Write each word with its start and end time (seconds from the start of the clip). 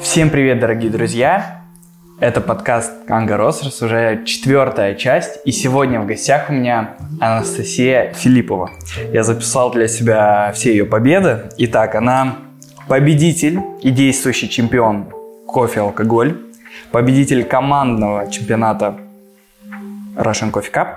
Всем 0.00 0.30
привет, 0.30 0.58
дорогие 0.58 0.90
друзья! 0.90 1.62
Это 2.18 2.40
подкаст 2.40 3.04
Канга 3.06 3.36
Ростерс, 3.36 3.80
уже 3.82 4.24
четвертая 4.24 4.96
часть, 4.96 5.38
и 5.44 5.52
сегодня 5.52 6.00
в 6.00 6.06
гостях 6.06 6.50
у 6.50 6.52
меня 6.52 6.96
Анастасия 7.20 8.12
Филиппова. 8.12 8.70
Я 9.12 9.22
записал 9.22 9.70
для 9.70 9.86
себя 9.86 10.50
все 10.52 10.72
ее 10.72 10.84
победы. 10.84 11.50
Итак, 11.58 11.94
она 11.94 12.38
победитель 12.88 13.60
и 13.82 13.90
действующий 13.90 14.48
чемпион 14.48 15.06
кофе-алкоголь, 15.46 16.40
победитель 16.90 17.44
командного 17.44 18.28
чемпионата 18.30 18.96
Russian 20.16 20.50
Coffee 20.50 20.72
Cup, 20.72 20.88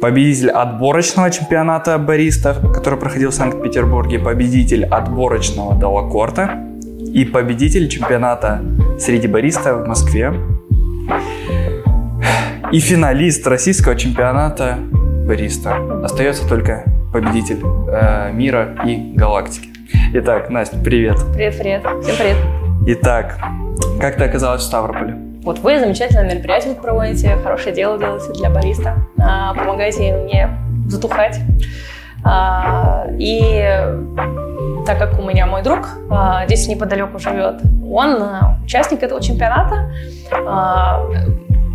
победитель 0.00 0.50
отборочного 0.50 1.30
чемпионата 1.30 1.98
бариста, 1.98 2.54
который 2.72 2.98
проходил 2.98 3.30
в 3.30 3.34
Санкт-Петербурге, 3.34 4.18
победитель 4.18 4.86
отборочного 4.86 5.74
Далакорта 5.74 6.67
и 7.18 7.24
победитель 7.24 7.88
чемпионата 7.88 8.60
среди 8.96 9.26
бариста 9.26 9.74
в 9.74 9.88
Москве 9.88 10.32
и 12.70 12.78
финалист 12.78 13.44
российского 13.44 13.96
чемпионата 13.96 14.78
бариста. 15.26 15.78
Остается 16.04 16.48
только 16.48 16.84
победитель 17.12 17.58
э, 17.90 18.30
мира 18.32 18.76
и 18.86 19.14
галактики. 19.16 19.68
Итак, 20.14 20.48
Настя, 20.48 20.76
привет. 20.78 21.16
Привет, 21.34 21.58
привет. 21.58 21.82
Всем 22.04 22.16
привет. 22.16 22.36
Итак, 22.86 23.36
как 24.00 24.16
ты 24.16 24.22
оказалась 24.22 24.62
в 24.62 24.66
Ставрополе? 24.66 25.16
Вот 25.42 25.58
вы 25.58 25.80
замечательное 25.80 26.32
мероприятие 26.32 26.76
проводите, 26.76 27.36
хорошее 27.42 27.74
дело 27.74 27.98
делаете 27.98 28.32
для 28.34 28.48
бариста, 28.48 28.94
а, 29.18 29.54
помогаете 29.54 30.14
мне 30.14 30.50
затухать. 30.86 31.40
А, 32.24 33.06
и 33.18 33.62
так 34.86 34.98
как 34.98 35.18
у 35.18 35.22
меня 35.22 35.46
мой 35.46 35.62
друг 35.62 35.88
а, 36.10 36.44
здесь 36.46 36.66
неподалеку 36.68 37.18
живет, 37.18 37.60
он 37.90 38.22
участник 38.64 39.02
этого 39.02 39.20
чемпионата, 39.20 39.90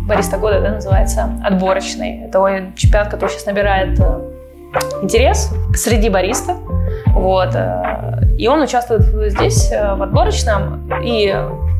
бариста 0.06 0.36
года, 0.36 0.60
да, 0.60 0.70
называется, 0.72 1.30
отборочный. 1.44 2.24
Это 2.24 2.38
чемпионат, 2.76 3.08
который 3.08 3.30
сейчас 3.30 3.46
набирает 3.46 3.98
э, 3.98 4.20
интерес 5.02 5.50
среди 5.74 6.08
бариста. 6.08 6.56
Вот. 7.08 7.54
Э, 7.54 8.20
и 8.38 8.46
он 8.48 8.60
участвует 8.60 9.02
здесь, 9.32 9.72
э, 9.72 9.94
в 9.94 10.02
отборочном. 10.02 10.90
И 11.02 11.34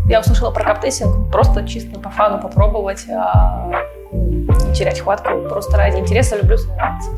я 0.09 0.21
услышала 0.21 0.51
про 0.51 0.65
каптессинг 0.65 1.31
просто 1.31 1.67
чисто 1.67 1.99
по 2.01 2.11
фану 2.11 2.41
попробовать, 2.41 3.05
а 3.11 3.71
не 4.13 4.75
терять 4.75 5.01
хватку, 5.01 5.31
просто 5.49 5.77
ради 5.77 5.99
интереса 5.99 6.37
люблю 6.37 6.57
заниматься. 6.57 7.11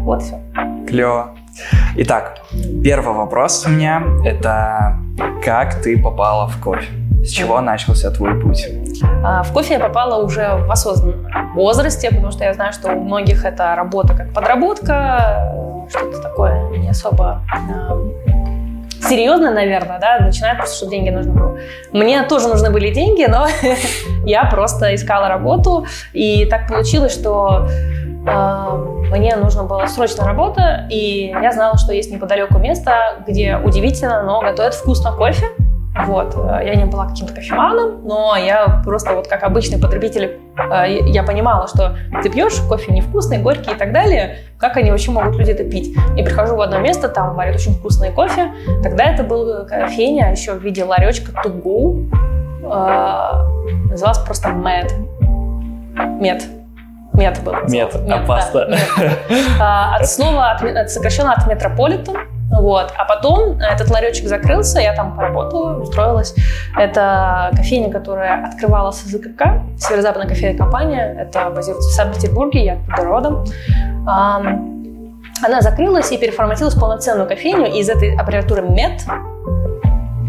Вот 0.00 0.22
все. 0.22 0.40
Клево. 0.86 1.34
Итак, 1.96 2.38
первый 2.84 3.14
вопрос 3.14 3.64
у 3.66 3.70
меня– 3.70 4.02
это 4.24 4.96
как 5.44 5.82
ты 5.82 6.00
попала 6.00 6.46
в 6.46 6.62
кофе? 6.62 6.86
С 7.24 7.30
чего 7.30 7.60
начался 7.60 8.10
твой 8.10 8.40
путь? 8.40 8.68
А, 9.24 9.42
в 9.42 9.52
кофе 9.52 9.74
я 9.74 9.80
попала 9.80 10.22
уже 10.22 10.56
в 10.66 10.70
осознанном 10.70 11.54
возрасте, 11.54 12.10
потому 12.10 12.30
что 12.30 12.44
я 12.44 12.54
знаю, 12.54 12.72
что 12.72 12.92
у 12.92 13.02
многих 13.02 13.44
это 13.44 13.74
работа 13.74 14.14
как 14.14 14.32
подработка, 14.32 15.86
что-то 15.88 16.20
такое 16.20 16.68
не 16.76 16.88
особо 16.88 17.42
серьезно, 19.08 19.52
наверное, 19.52 19.98
да, 19.98 20.18
начинает 20.18 20.58
просто, 20.58 20.76
чтобы 20.76 20.92
деньги 20.92 21.10
нужны 21.10 21.32
были. 21.32 21.62
Мне 21.92 22.22
тоже 22.24 22.48
нужны 22.48 22.70
были 22.70 22.92
деньги, 22.92 23.24
но 23.28 23.46
я 24.24 24.44
просто 24.44 24.94
искала 24.94 25.28
работу, 25.28 25.86
и 26.12 26.46
так 26.46 26.68
получилось, 26.68 27.12
что 27.12 27.68
мне 28.26 29.36
нужно 29.36 29.64
было 29.64 29.86
срочно 29.86 30.24
работа, 30.24 30.86
и 30.90 31.28
я 31.28 31.52
знала, 31.52 31.76
что 31.78 31.92
есть 31.92 32.10
неподалеку 32.10 32.58
место, 32.58 33.22
где 33.26 33.56
удивительно, 33.56 34.22
но 34.22 34.40
готовят 34.40 34.74
вкусно 34.74 35.12
кофе, 35.12 35.46
вот. 36.04 36.34
Э, 36.36 36.60
я 36.64 36.74
не 36.74 36.84
была 36.84 37.06
каким-то 37.06 37.32
кофеманом, 37.32 38.06
но 38.06 38.36
я 38.36 38.82
просто 38.84 39.14
вот 39.14 39.28
как 39.28 39.42
обычный 39.42 39.78
потребитель, 39.78 40.38
э, 40.56 40.98
я 41.06 41.22
понимала, 41.22 41.66
что 41.68 41.96
ты 42.22 42.28
пьешь 42.28 42.60
кофе 42.68 42.92
невкусный, 42.92 43.38
горький 43.38 43.72
и 43.72 43.74
так 43.74 43.92
далее, 43.92 44.38
как 44.58 44.76
они 44.76 44.90
вообще 44.90 45.10
могут 45.10 45.36
люди 45.36 45.52
это 45.52 45.64
пить? 45.64 45.96
И 46.16 46.22
прихожу 46.22 46.56
в 46.56 46.60
одно 46.60 46.78
место, 46.78 47.08
там 47.08 47.34
варят 47.34 47.56
очень 47.56 47.74
вкусный 47.74 48.12
кофе. 48.12 48.52
Тогда 48.82 49.04
это 49.04 49.22
был 49.22 49.66
кофейня 49.66 50.30
еще 50.30 50.52
в 50.52 50.62
виде 50.62 50.84
ларечка 50.84 51.32
to 51.44 51.62
go. 51.62 52.10
Э, 52.62 53.88
называлась 53.90 54.18
просто 54.18 54.48
Met. 54.48 54.92
Мет. 56.20 56.44
Мет 57.16 57.42
был. 57.42 57.54
Мет, 57.68 57.94
а 57.94 58.26
паста? 58.26 58.68
От 59.60 60.08
слова, 60.08 60.50
от, 60.50 60.90
сокращенно 60.90 61.32
от 61.32 61.46
метрополитен. 61.46 62.14
Вот. 62.50 62.92
А 62.96 63.04
потом 63.04 63.58
этот 63.58 63.90
ларечек 63.90 64.28
закрылся, 64.28 64.80
я 64.80 64.94
там 64.94 65.16
поработала, 65.16 65.80
устроилась. 65.80 66.34
Это 66.78 67.50
кофейня, 67.56 67.90
которая 67.90 68.46
открывала 68.46 68.92
СЗКК, 68.92 69.62
Северо-Западная 69.78 70.28
кофейная 70.28 70.56
компания. 70.56 71.16
Это 71.18 71.50
базируется 71.50 71.90
в 71.90 71.92
Санкт-Петербурге, 71.92 72.64
я 72.64 72.74
оттуда 72.74 73.04
родом. 73.04 73.44
Она 74.06 75.60
закрылась 75.60 76.10
и 76.12 76.18
переформатилась 76.18 76.74
в 76.74 76.80
полноценную 76.80 77.28
кофейню. 77.28 77.66
И 77.66 77.80
из 77.80 77.88
этой 77.88 78.16
аббревиатуры 78.16 78.62
MED 78.62 79.00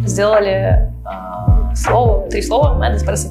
сделали 0.05 0.91
э, 1.05 1.75
слово, 1.75 2.27
три 2.29 2.41
слова 2.41 2.77
«Med 2.77 2.95
Espresso 2.95 3.29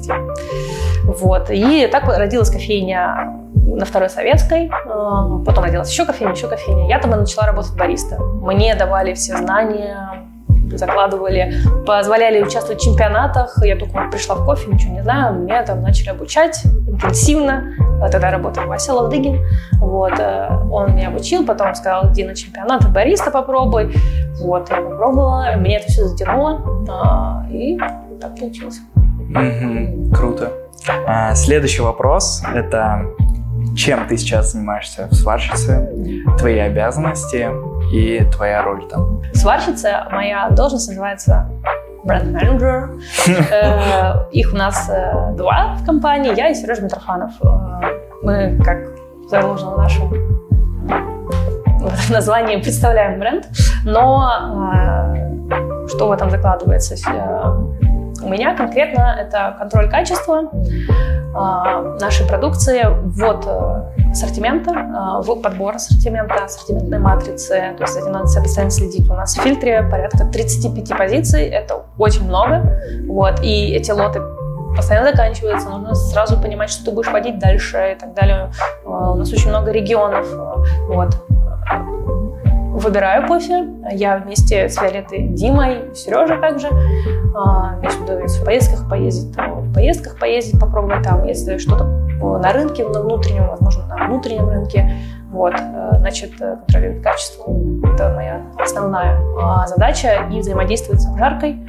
Вот. 1.03 1.49
И 1.51 1.87
так 1.87 2.07
родилась 2.07 2.49
кофейня 2.49 3.36
на 3.77 3.85
Второй 3.85 4.09
Советской, 4.09 4.71
а, 4.71 5.39
потом 5.45 5.63
родилась 5.63 5.91
еще 5.91 6.05
кофейня, 6.05 6.33
еще 6.33 6.47
кофейня. 6.47 6.89
Я 6.89 6.99
там 6.99 7.13
и 7.13 7.15
начала 7.15 7.45
работать 7.45 7.75
бариста. 7.75 8.17
Мне 8.19 8.75
давали 8.75 9.13
все 9.13 9.37
знания, 9.37 10.25
закладывали, 10.73 11.53
позволяли 11.85 12.41
участвовать 12.41 12.81
в 12.81 12.83
чемпионатах. 12.83 13.55
Я 13.63 13.77
только 13.77 14.09
пришла 14.11 14.35
в 14.35 14.45
кофе, 14.45 14.71
ничего 14.71 14.93
не 14.93 15.03
знаю, 15.03 15.35
меня 15.35 15.63
там 15.63 15.83
начали 15.83 16.09
обучать 16.09 16.65
интенсивно. 16.65 17.75
Тогда 18.11 18.31
работал 18.31 18.65
Вася 18.65 18.93
Лавдыгин. 18.93 19.45
Вот. 19.79 20.19
Э, 20.19 20.49
он 20.71 20.95
меня 20.95 21.09
обучил, 21.09 21.45
потом 21.45 21.75
сказал, 21.75 22.11
иди 22.11 22.23
на 22.23 22.35
чемпионат, 22.35 22.91
бариста 22.91 23.29
попробуй. 23.31 23.93
Вот, 24.39 24.69
я 24.69 24.77
попробовала, 24.77 25.55
меня 25.55 25.77
это 25.77 25.87
все 25.87 26.05
затянуло, 26.05 26.61
а, 26.89 27.45
и 27.51 27.77
так 28.19 28.37
получилось. 28.39 28.79
Mm-hmm. 29.29 30.15
Круто. 30.15 30.51
А, 31.07 31.35
следующий 31.35 31.81
вопрос– 31.81 32.43
это 32.55 33.03
чем 33.77 34.07
ты 34.07 34.17
сейчас 34.17 34.53
занимаешься 34.53 35.07
в 35.07 35.13
сварщице, 35.13 35.89
твои 36.37 36.57
обязанности 36.57 37.47
и 37.93 38.25
твоя 38.31 38.63
роль 38.63 38.87
там? 38.89 39.21
Сварщица, 39.33 40.07
моя 40.11 40.49
должность 40.49 40.89
называется 40.89 41.49
бренд-менеджер. 42.03 42.89
Э, 43.51 44.29
их 44.31 44.53
у 44.53 44.55
нас 44.55 44.89
э, 44.89 45.33
два 45.35 45.75
в 45.75 45.85
компании, 45.85 46.35
я 46.35 46.49
и 46.49 46.55
Сережа 46.55 46.81
Митрофанов. 46.81 47.31
Э, 47.41 47.47
мы, 48.23 48.59
как 48.63 48.77
заложено 49.29 49.71
в 49.71 49.77
нашем 49.77 50.11
названии, 52.09 52.57
представляем 52.57 53.19
бренд, 53.19 53.47
но 53.85 54.29
что 55.87 56.07
в 56.07 56.11
этом 56.11 56.29
закладывается? 56.29 56.95
У 58.27 58.29
меня 58.29 58.53
конкретно 58.53 59.17
это 59.17 59.55
контроль 59.57 59.89
качества, 59.89 60.51
а, 61.33 61.95
нашей 61.97 62.27
продукции, 62.27 62.85
ввод 62.85 63.45
э, 63.47 64.11
ассортимента, 64.11 64.71
а, 64.75 65.21
подбор 65.23 65.75
ассортимента, 65.75 66.43
ассортиментной 66.43 66.99
матрицы. 66.99 67.73
То 67.77 67.83
есть 67.83 67.95
этим 67.95 68.11
надо 68.11 68.25
постоянно 68.25 68.69
следить. 68.69 69.09
У 69.09 69.13
нас 69.13 69.37
в 69.37 69.41
фильтре 69.41 69.81
порядка 69.89 70.25
35 70.25 70.97
позиций. 70.97 71.45
Это 71.45 71.83
очень 71.97 72.25
много. 72.25 72.81
Вот. 73.07 73.39
И 73.41 73.71
эти 73.73 73.91
лоты 73.91 74.21
постоянно 74.75 75.11
заканчиваются, 75.11 75.69
нужно 75.69 75.95
сразу 75.95 76.37
понимать, 76.37 76.69
что 76.69 76.83
ты 76.83 76.91
будешь 76.91 77.09
водить 77.09 77.39
дальше 77.39 77.93
и 77.95 77.95
так 77.97 78.13
далее. 78.13 78.51
А, 78.85 79.13
у 79.13 79.15
нас 79.15 79.31
очень 79.31 79.47
много 79.47 79.71
регионов. 79.71 80.27
Вот. 80.89 81.15
Выбираю 82.77 83.27
кофе. 83.27 83.67
Я 83.91 84.17
вместе 84.17 84.69
с 84.69 84.79
Виолеттой, 84.79 85.29
Димой, 85.29 85.95
Сережей 85.95 86.39
также 86.39 86.67
имеешь 86.67 87.93
в 87.93 88.03
виду, 88.03 88.19
если 88.19 88.41
в 88.41 88.45
поездках 88.45 88.87
поездить, 88.87 89.35
в 89.35 89.73
поездках 89.73 90.19
поездить, 90.19 90.59
попробовать 90.59 91.03
там, 91.03 91.23
если 91.25 91.57
что-то 91.57 91.85
на 91.85 92.53
рынке, 92.53 92.87
на 92.87 93.01
внутреннем, 93.01 93.47
возможно, 93.47 93.87
на 93.87 94.05
внутреннем 94.05 94.49
рынке. 94.49 94.93
Вот, 95.31 95.53
э, 95.55 95.89
значит, 95.97 96.39
э, 96.39 96.55
контролировать 96.57 97.03
качество– 97.03 97.43
это 97.93 98.13
моя 98.15 98.41
основная 98.59 99.19
а, 99.39 99.67
задача, 99.67 100.25
и 100.31 100.39
взаимодействовать 100.39 101.01
с 101.01 101.07
обжаркой, 101.07 101.59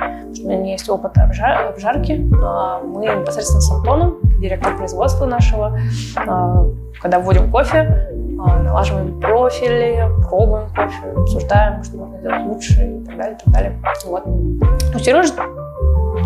у 0.44 0.49
меня 0.49 0.72
есть 0.72 0.88
опыт 0.88 1.12
обжарки. 1.19 2.31
А, 2.43 2.81
мы 2.81 3.06
непосредственно 3.06 3.61
с 3.61 3.70
Антоном, 3.72 4.19
директор 4.40 4.76
производства 4.76 5.26
нашего, 5.26 5.78
а, 6.16 6.66
когда 7.00 7.19
вводим 7.19 7.50
кофе, 7.50 8.08
налаживаем 8.38 9.20
профили, 9.20 10.08
пробуем 10.29 10.69
кофе, 10.69 11.12
обсуждаем, 11.17 11.82
что 11.82 11.96
можно 11.96 12.19
сделать 12.19 12.46
лучше 12.46 12.73
и 12.73 13.05
так 13.05 13.17
далее, 13.17 13.37
и 13.37 13.44
так 13.44 13.55
далее. 13.55 13.79
Вот. 14.06 14.26
У 14.26 14.99
Сережи 14.99 15.32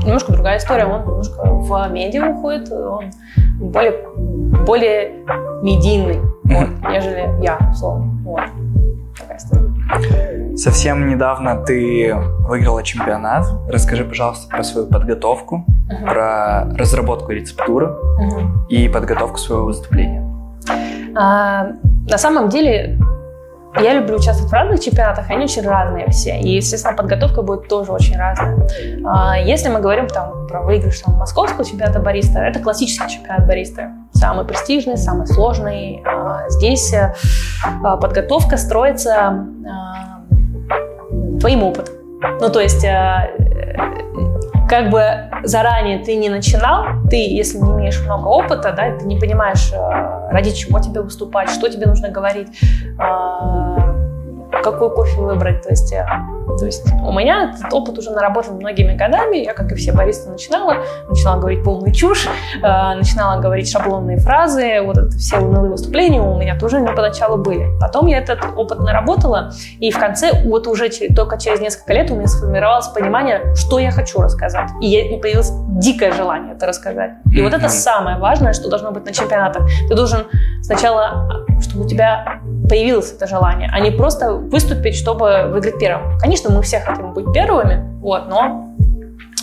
немножко 0.04 0.32
другая 0.32 0.58
история, 0.58 0.86
он 0.86 1.02
немножко 1.02 1.42
в 1.44 1.88
медиа 1.90 2.30
уходит, 2.30 2.70
он 2.70 3.10
более, 3.60 4.08
более 4.66 5.12
медийный, 5.62 6.20
вот, 6.44 6.68
нежели 6.90 7.42
я, 7.42 7.58
условно. 7.72 8.12
Вот. 8.24 8.42
Такая 9.18 9.38
история. 9.38 10.56
Совсем 10.56 11.08
недавно 11.08 11.64
ты 11.64 12.14
выиграла 12.40 12.82
чемпионат. 12.82 13.46
Расскажи, 13.68 14.04
пожалуйста, 14.04 14.48
про 14.48 14.62
свою 14.62 14.86
подготовку, 14.86 15.64
uh-huh. 15.88 16.10
про 16.10 16.76
разработку 16.76 17.32
рецептуры 17.32 17.86
uh-huh. 17.86 18.68
и 18.68 18.88
подготовку 18.88 19.38
своего 19.38 19.66
выступления. 19.66 20.28
А, 21.14 21.72
на 22.08 22.18
самом 22.18 22.48
деле 22.48 22.98
я 23.80 23.94
люблю 23.94 24.16
участвовать 24.16 24.50
в 24.50 24.54
разных 24.54 24.80
чемпионатах, 24.80 25.30
они 25.30 25.44
очень 25.44 25.62
разные 25.62 26.10
все. 26.10 26.38
И, 26.38 26.56
естественно, 26.56 26.94
подготовка 26.94 27.40
будет 27.42 27.68
тоже 27.68 27.90
очень 27.92 28.18
разная. 28.18 28.58
А, 29.06 29.38
если 29.38 29.70
мы 29.70 29.80
говорим 29.80 30.08
там, 30.08 30.46
про 30.46 30.60
выигрыш 30.60 31.00
там, 31.00 31.14
московского 31.14 31.64
чемпионата 31.64 31.98
бариста, 31.98 32.40
это 32.40 32.60
классический 32.60 33.08
чемпионат 33.08 33.46
бариста. 33.46 33.92
Самый 34.12 34.44
престижный, 34.44 34.98
самый 34.98 35.26
сложный. 35.26 36.02
А, 36.04 36.50
здесь 36.50 36.92
э, 36.92 37.14
а, 37.82 37.96
подготовка 37.96 38.58
строится 38.58 39.46
твоим 41.40 41.62
опытом. 41.62 41.94
Ну, 42.40 42.50
то 42.50 42.60
есть 42.60 42.84
э, 42.84 43.30
как 44.72 44.88
бы 44.88 45.04
заранее 45.42 45.98
ты 45.98 46.16
не 46.16 46.30
начинал, 46.30 46.86
ты, 47.10 47.16
если 47.16 47.58
не 47.58 47.72
имеешь 47.72 48.00
много 48.06 48.28
опыта, 48.28 48.72
да, 48.72 48.96
ты 48.98 49.04
не 49.04 49.18
понимаешь, 49.18 49.70
э, 49.70 50.30
ради 50.30 50.50
чего 50.52 50.80
тебе 50.80 51.02
выступать, 51.02 51.50
что 51.50 51.68
тебе 51.68 51.84
нужно 51.84 52.08
говорить, 52.08 52.48
а, 52.98 53.94
какой 54.62 54.88
кофе 54.94 55.20
выбрать. 55.20 55.60
То 55.60 55.68
есть, 55.68 55.92
э, 55.92 56.06
то 56.58 56.66
есть 56.66 56.86
у 57.04 57.12
меня 57.12 57.50
этот 57.50 57.72
опыт 57.72 57.98
уже 57.98 58.10
наработан 58.10 58.56
многими 58.56 58.94
годами. 58.94 59.38
Я, 59.38 59.54
как 59.54 59.72
и 59.72 59.74
все 59.74 59.92
баристы, 59.92 60.30
начинала. 60.30 60.76
Начинала 61.08 61.40
говорить 61.40 61.64
полную 61.64 61.92
чушь, 61.92 62.26
э, 62.26 62.94
начинала 62.94 63.40
говорить 63.40 63.70
шаблонные 63.70 64.18
фразы. 64.18 64.80
Вот 64.82 64.98
это 64.98 65.10
все 65.10 65.38
унылые 65.38 65.72
выступления 65.72 66.20
у 66.20 66.38
меня 66.38 66.58
тоже 66.58 66.80
не 66.80 66.92
поначалу 66.92 67.38
были. 67.38 67.68
Потом 67.80 68.06
я 68.06 68.18
этот 68.18 68.40
опыт 68.56 68.80
наработала, 68.80 69.52
и 69.78 69.90
в 69.90 69.98
конце, 69.98 70.42
вот 70.44 70.66
уже 70.66 70.88
только 71.14 71.38
через 71.38 71.60
несколько 71.60 71.92
лет 71.94 72.10
у 72.10 72.16
меня 72.16 72.26
сформировалось 72.26 72.88
понимание, 72.88 73.54
что 73.54 73.78
я 73.78 73.90
хочу 73.90 74.20
рассказать. 74.20 74.70
И 74.80 74.86
я, 74.86 75.18
появилось 75.18 75.52
дикое 75.78 76.12
желание 76.12 76.54
это 76.54 76.66
рассказать. 76.66 77.12
И 77.26 77.38
mm-hmm. 77.38 77.44
вот 77.44 77.54
это 77.54 77.68
самое 77.68 78.18
важное, 78.18 78.52
что 78.52 78.68
должно 78.68 78.90
быть 78.90 79.04
на 79.04 79.12
чемпионатах. 79.12 79.66
Ты 79.88 79.94
должен 79.94 80.26
сначала, 80.62 81.44
чтобы 81.60 81.84
у 81.84 81.88
тебя 81.88 82.40
появилось 82.72 83.12
это 83.12 83.26
желание, 83.26 83.68
а 83.70 83.80
не 83.80 83.90
просто 83.90 84.32
выступить, 84.32 84.96
чтобы 84.96 85.50
выиграть 85.50 85.78
первым. 85.78 86.16
Конечно, 86.18 86.48
мы 86.50 86.62
все 86.62 86.80
хотим 86.80 87.12
быть 87.12 87.30
первыми, 87.34 88.00
вот, 88.00 88.28
но 88.30 88.74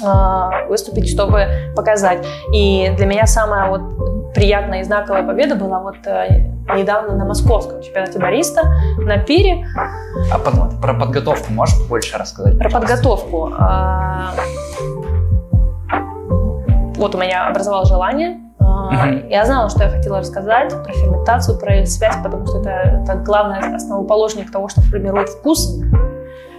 э, 0.03 0.67
выступить, 0.67 1.07
чтобы 1.07 1.45
показать. 1.75 2.25
И 2.51 2.91
для 2.97 3.05
меня 3.05 3.27
самая 3.27 3.69
вот 3.69 4.33
приятная 4.33 4.79
и 4.79 4.83
знаковая 4.83 5.21
победа 5.21 5.53
была 5.53 5.79
вот 5.79 5.97
э, 6.07 6.49
недавно 6.75 7.15
на 7.15 7.25
московском 7.25 7.83
чемпионате 7.83 8.17
бариста 8.17 8.63
на 8.97 9.19
пире. 9.19 9.63
А 10.33 10.39
под, 10.39 10.81
про 10.81 10.95
подготовку 10.95 11.53
можешь 11.53 11.77
больше 11.87 12.17
рассказать? 12.17 12.57
Про 12.57 12.71
подготовку. 12.71 13.53
Э, 13.53 14.29
вот 16.95 17.13
у 17.13 17.17
меня 17.19 17.47
образовалось 17.47 17.89
желание 17.89 18.48
Я 19.29 19.45
знала, 19.45 19.69
что 19.69 19.83
я 19.83 19.89
хотела 19.89 20.19
рассказать 20.19 20.69
про 20.69 20.93
ферментацию, 20.93 21.57
про 21.59 21.85
связь, 21.85 22.15
потому 22.23 22.45
что 22.45 22.59
это, 22.59 22.69
это 22.69 23.15
главный 23.15 23.75
основоположник 23.75 24.51
того, 24.51 24.67
что 24.67 24.81
формирует 24.81 25.29
вкус. 25.29 25.79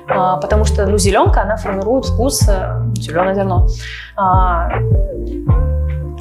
А, 0.08 0.36
потому 0.38 0.64
что 0.64 0.86
ну, 0.86 0.98
зеленка, 0.98 1.42
она 1.42 1.56
формирует 1.56 2.04
вкус, 2.06 2.48
э, 2.48 2.82
зеленое 2.96 3.34
зерно, 3.34 3.66
а, 4.16 4.68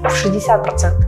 в 0.03 0.13
60% 0.13 1.05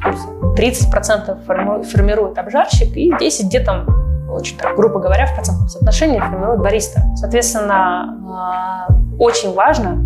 вкуса. 0.00 0.28
30% 0.56 1.44
формирует 1.84 2.38
обжарщик, 2.38 2.96
и 2.96 3.16
10 3.18 3.46
где-то 3.46 3.86
очень 4.28 4.58
так, 4.58 4.74
грубо 4.76 4.98
говоря, 4.98 5.26
в 5.26 5.34
процентном 5.34 5.68
соотношении 5.68 6.18
формирует 6.18 6.60
бариста. 6.60 7.02
Соответственно, 7.16 8.18
а, 8.28 8.88
очень 9.18 9.54
важно 9.54 10.02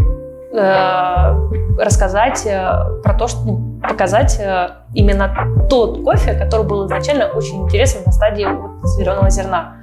рассказать 1.78 2.44
э, 2.46 3.00
про 3.02 3.14
то, 3.14 3.28
что 3.28 3.40
ну, 3.44 3.80
показать 3.80 4.38
э, 4.40 4.70
именно 4.94 5.32
тот 5.68 6.02
кофе, 6.02 6.34
который 6.34 6.66
был 6.66 6.86
изначально 6.86 7.26
очень 7.26 7.64
интересен 7.64 8.00
на 8.04 8.12
стадии 8.12 8.44
вот 8.44 8.88
зеленого 8.88 9.30
зерна. 9.30 9.76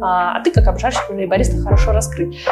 А, 0.00 0.36
а 0.36 0.40
ты, 0.42 0.50
как 0.50 0.66
обжарщик 0.66 1.10
или 1.10 1.26
бариста, 1.26 1.60
хорошо 1.62 1.92
раскрыть. 1.92 2.46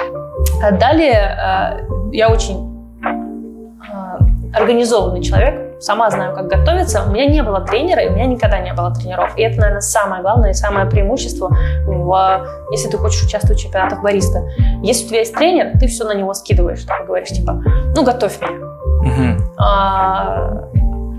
Далее 0.79 1.13
э, 1.13 1.87
я 2.13 2.29
очень 2.31 2.93
э, 3.03 4.55
организованный 4.55 5.23
человек, 5.23 5.68
сама 5.81 6.11
знаю, 6.11 6.35
как 6.35 6.49
готовиться. 6.49 7.05
У 7.05 7.11
меня 7.11 7.27
не 7.27 7.43
было 7.43 7.61
тренера, 7.61 8.03
и 8.03 8.09
у 8.09 8.13
меня 8.13 8.27
никогда 8.27 8.59
не 8.61 8.73
было 8.73 8.93
тренеров. 8.95 9.37
И 9.37 9.43
это, 9.43 9.59
наверное, 9.59 9.81
самое 9.81 10.23
главное 10.23 10.51
и 10.51 10.55
самое 10.55 10.87
преимущество, 10.87 11.57
в, 11.87 12.47
если 12.71 12.89
ты 12.89 12.99
хочешь 12.99 13.23
участвовать 13.23 13.59
в 13.59 13.63
чемпионатах 13.63 14.03
бариста. 14.03 14.49
Если 14.83 15.07
у 15.07 15.09
тебя 15.09 15.19
есть 15.21 15.35
тренер, 15.35 15.79
ты 15.79 15.87
все 15.87 16.05
на 16.05 16.15
него 16.15 16.35
скидываешь, 16.35 16.83
так 16.85 17.07
говоришь, 17.07 17.29
типа, 17.29 17.63
ну, 17.95 18.05
готовь 18.05 18.41
меня. 18.41 18.59
Угу. 18.99 19.55
А, 19.59 20.69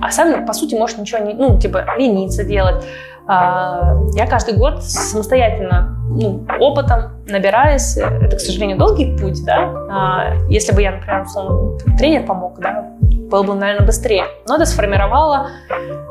а 0.01 0.11
сам, 0.11 0.45
по 0.45 0.53
сути, 0.53 0.75
можешь 0.75 0.97
ничего 0.97 1.23
не, 1.23 1.33
ну, 1.33 1.57
типа, 1.57 1.85
лениться 1.97 2.43
делать. 2.43 2.83
А, 3.27 3.95
я 4.15 4.25
каждый 4.25 4.57
год 4.57 4.83
самостоятельно, 4.83 5.95
ну, 6.09 6.45
опытом 6.59 7.23
набираюсь. 7.27 7.95
Это, 7.95 8.35
к 8.37 8.39
сожалению, 8.39 8.77
долгий 8.77 9.15
путь, 9.17 9.45
да. 9.45 9.71
А, 9.91 10.33
если 10.49 10.73
бы 10.73 10.81
я, 10.81 10.93
например, 10.93 11.21
условно, 11.21 11.77
тренер 11.97 12.25
помог, 12.25 12.59
да, 12.59 12.87
было 13.29 13.43
бы, 13.43 13.53
наверное, 13.55 13.85
быстрее. 13.85 14.25
Но 14.47 14.55
это 14.55 14.65
сформировало 14.65 15.47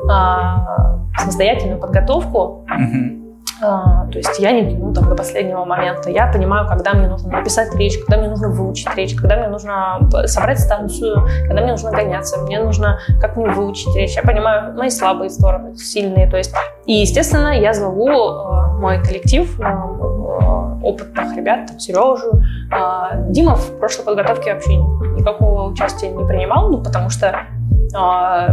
а, 0.09 0.99
самостоятельную 1.17 1.79
подготовку. 1.79 2.65
Mm-hmm 2.69 3.19
то 3.59 4.17
есть 4.17 4.39
я 4.39 4.51
не 4.51 4.71
тяну 4.71 4.93
там 4.93 5.09
до 5.09 5.15
последнего 5.15 5.65
момента. 5.65 6.09
Я 6.09 6.27
понимаю, 6.31 6.67
когда 6.67 6.93
мне 6.93 7.07
нужно 7.07 7.29
написать 7.31 7.75
речь, 7.75 7.97
когда 7.97 8.17
мне 8.17 8.29
нужно 8.29 8.49
выучить 8.49 8.87
речь, 8.95 9.15
когда 9.15 9.35
мне 9.35 9.49
нужно 9.49 9.99
собрать 10.25 10.59
станцию, 10.59 11.27
когда 11.45 11.61
мне 11.61 11.71
нужно 11.71 11.91
гоняться, 11.91 12.39
мне 12.39 12.59
нужно 12.61 12.99
как 13.19 13.35
мне 13.35 13.49
выучить 13.49 13.93
речь. 13.95 14.15
Я 14.15 14.21
понимаю 14.21 14.73
мои 14.75 14.89
слабые 14.89 15.29
стороны, 15.29 15.75
сильные. 15.75 16.29
То 16.29 16.37
есть, 16.37 16.55
и, 16.85 16.93
естественно, 16.93 17.49
я 17.59 17.73
зову 17.73 18.09
э, 18.09 18.79
мой 18.79 19.03
коллектив, 19.03 19.59
э, 19.59 19.63
э, 19.63 20.79
опытных 20.81 21.35
ребят, 21.35 21.67
там, 21.67 21.79
Сережу. 21.79 22.41
Э, 22.71 23.29
Дима 23.29 23.55
в 23.55 23.77
прошлой 23.79 24.05
подготовке 24.05 24.53
вообще 24.53 24.71
никакого 25.19 25.69
участия 25.69 26.09
не 26.09 26.25
принимал, 26.25 26.69
ну, 26.69 26.83
потому 26.83 27.09
что 27.09 27.45
а, 27.95 28.49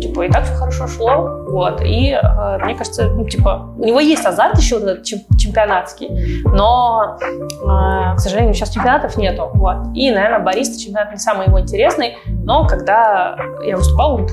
типа, 0.00 0.22
и 0.22 0.30
так 0.30 0.44
все 0.44 0.54
хорошо 0.54 0.86
шло, 0.86 1.44
вот, 1.48 1.82
и 1.82 2.12
а, 2.12 2.58
мне 2.58 2.74
кажется, 2.74 3.08
ну, 3.10 3.28
типа, 3.28 3.74
у 3.76 3.84
него 3.84 4.00
есть 4.00 4.24
азарт 4.24 4.58
еще 4.58 4.76
этот 4.76 5.04
чемпионатский, 5.04 6.42
но, 6.44 7.18
а, 7.66 8.14
к 8.14 8.20
сожалению, 8.20 8.54
сейчас 8.54 8.70
чемпионатов 8.70 9.16
нету, 9.16 9.50
вот, 9.54 9.76
и, 9.94 10.10
наверное, 10.10 10.38
бариста 10.38 10.78
чемпионат 10.78 11.12
не 11.12 11.18
самый 11.18 11.48
его 11.48 11.60
интересный, 11.60 12.16
но 12.26 12.66
когда 12.66 13.36
я 13.62 13.76
выступал, 13.76 14.16
он 14.16 14.28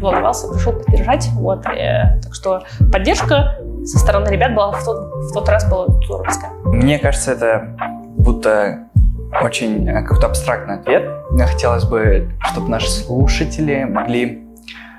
волновался, 0.00 0.52
пришел 0.52 0.72
поддержать, 0.72 1.28
вот, 1.34 1.66
э, 1.66 2.20
так 2.22 2.34
что 2.34 2.62
поддержка 2.92 3.56
со 3.84 3.98
стороны 3.98 4.28
ребят 4.28 4.54
была 4.54 4.72
в 4.72 4.84
тот, 4.84 4.98
в 4.98 5.32
тот 5.32 5.48
раз 5.48 5.68
была 5.68 5.86
здоровская. 5.86 6.50
Мне 6.64 6.98
кажется, 6.98 7.32
это 7.32 7.76
будто 8.16 8.83
очень 9.42 9.88
э, 9.88 10.02
какой-то 10.02 10.26
абстрактный 10.26 10.76
ответ. 10.76 11.04
Мне 11.30 11.46
хотелось 11.46 11.84
бы, 11.84 12.30
чтобы 12.40 12.68
наши 12.68 12.90
слушатели 12.90 13.84
могли... 13.84 14.42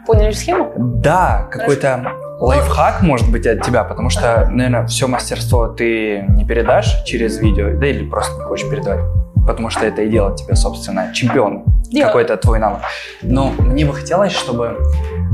Поняли 0.05 0.31
схему? 0.31 0.71
Да, 0.77 1.47
какой-то 1.51 2.11
лайфхак 2.39 3.01
может 3.01 3.31
быть 3.31 3.47
от 3.47 3.63
тебя, 3.63 3.83
потому 3.83 4.09
что, 4.09 4.47
наверное, 4.51 4.85
все 4.85 5.07
мастерство 5.07 5.67
ты 5.67 6.25
не 6.29 6.45
передашь 6.45 7.03
через 7.05 7.39
видео, 7.39 7.77
да 7.79 7.87
или 7.87 8.07
просто 8.07 8.37
не 8.37 8.43
хочешь 8.43 8.69
передавать, 8.69 9.03
потому 9.47 9.69
что 9.69 9.85
это 9.85 10.03
и 10.03 10.09
делает 10.09 10.37
тебя, 10.37 10.55
собственно, 10.55 11.11
чемпион, 11.13 11.63
какой-то 11.93 12.37
твой 12.37 12.59
навык. 12.59 12.81
Но 13.21 13.51
мне 13.57 13.85
бы 13.85 13.93
хотелось, 13.93 14.33
чтобы 14.33 14.77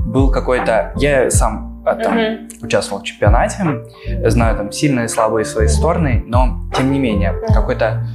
был 0.06 0.32
какой-то... 0.32 0.94
Я 0.96 1.30
сам 1.32 1.72
а, 1.86 1.96
там, 1.96 2.16
uh-huh. 2.16 2.64
участвовал 2.64 3.02
в 3.02 3.06
чемпионате, 3.06 3.86
знаю 4.28 4.56
там 4.56 4.72
сильные 4.72 5.06
и 5.06 5.08
слабые 5.08 5.46
свои 5.46 5.68
стороны, 5.68 6.24
но 6.28 6.70
тем 6.76 6.92
не 6.92 7.00
менее 7.00 7.34
какой-то 7.54 8.06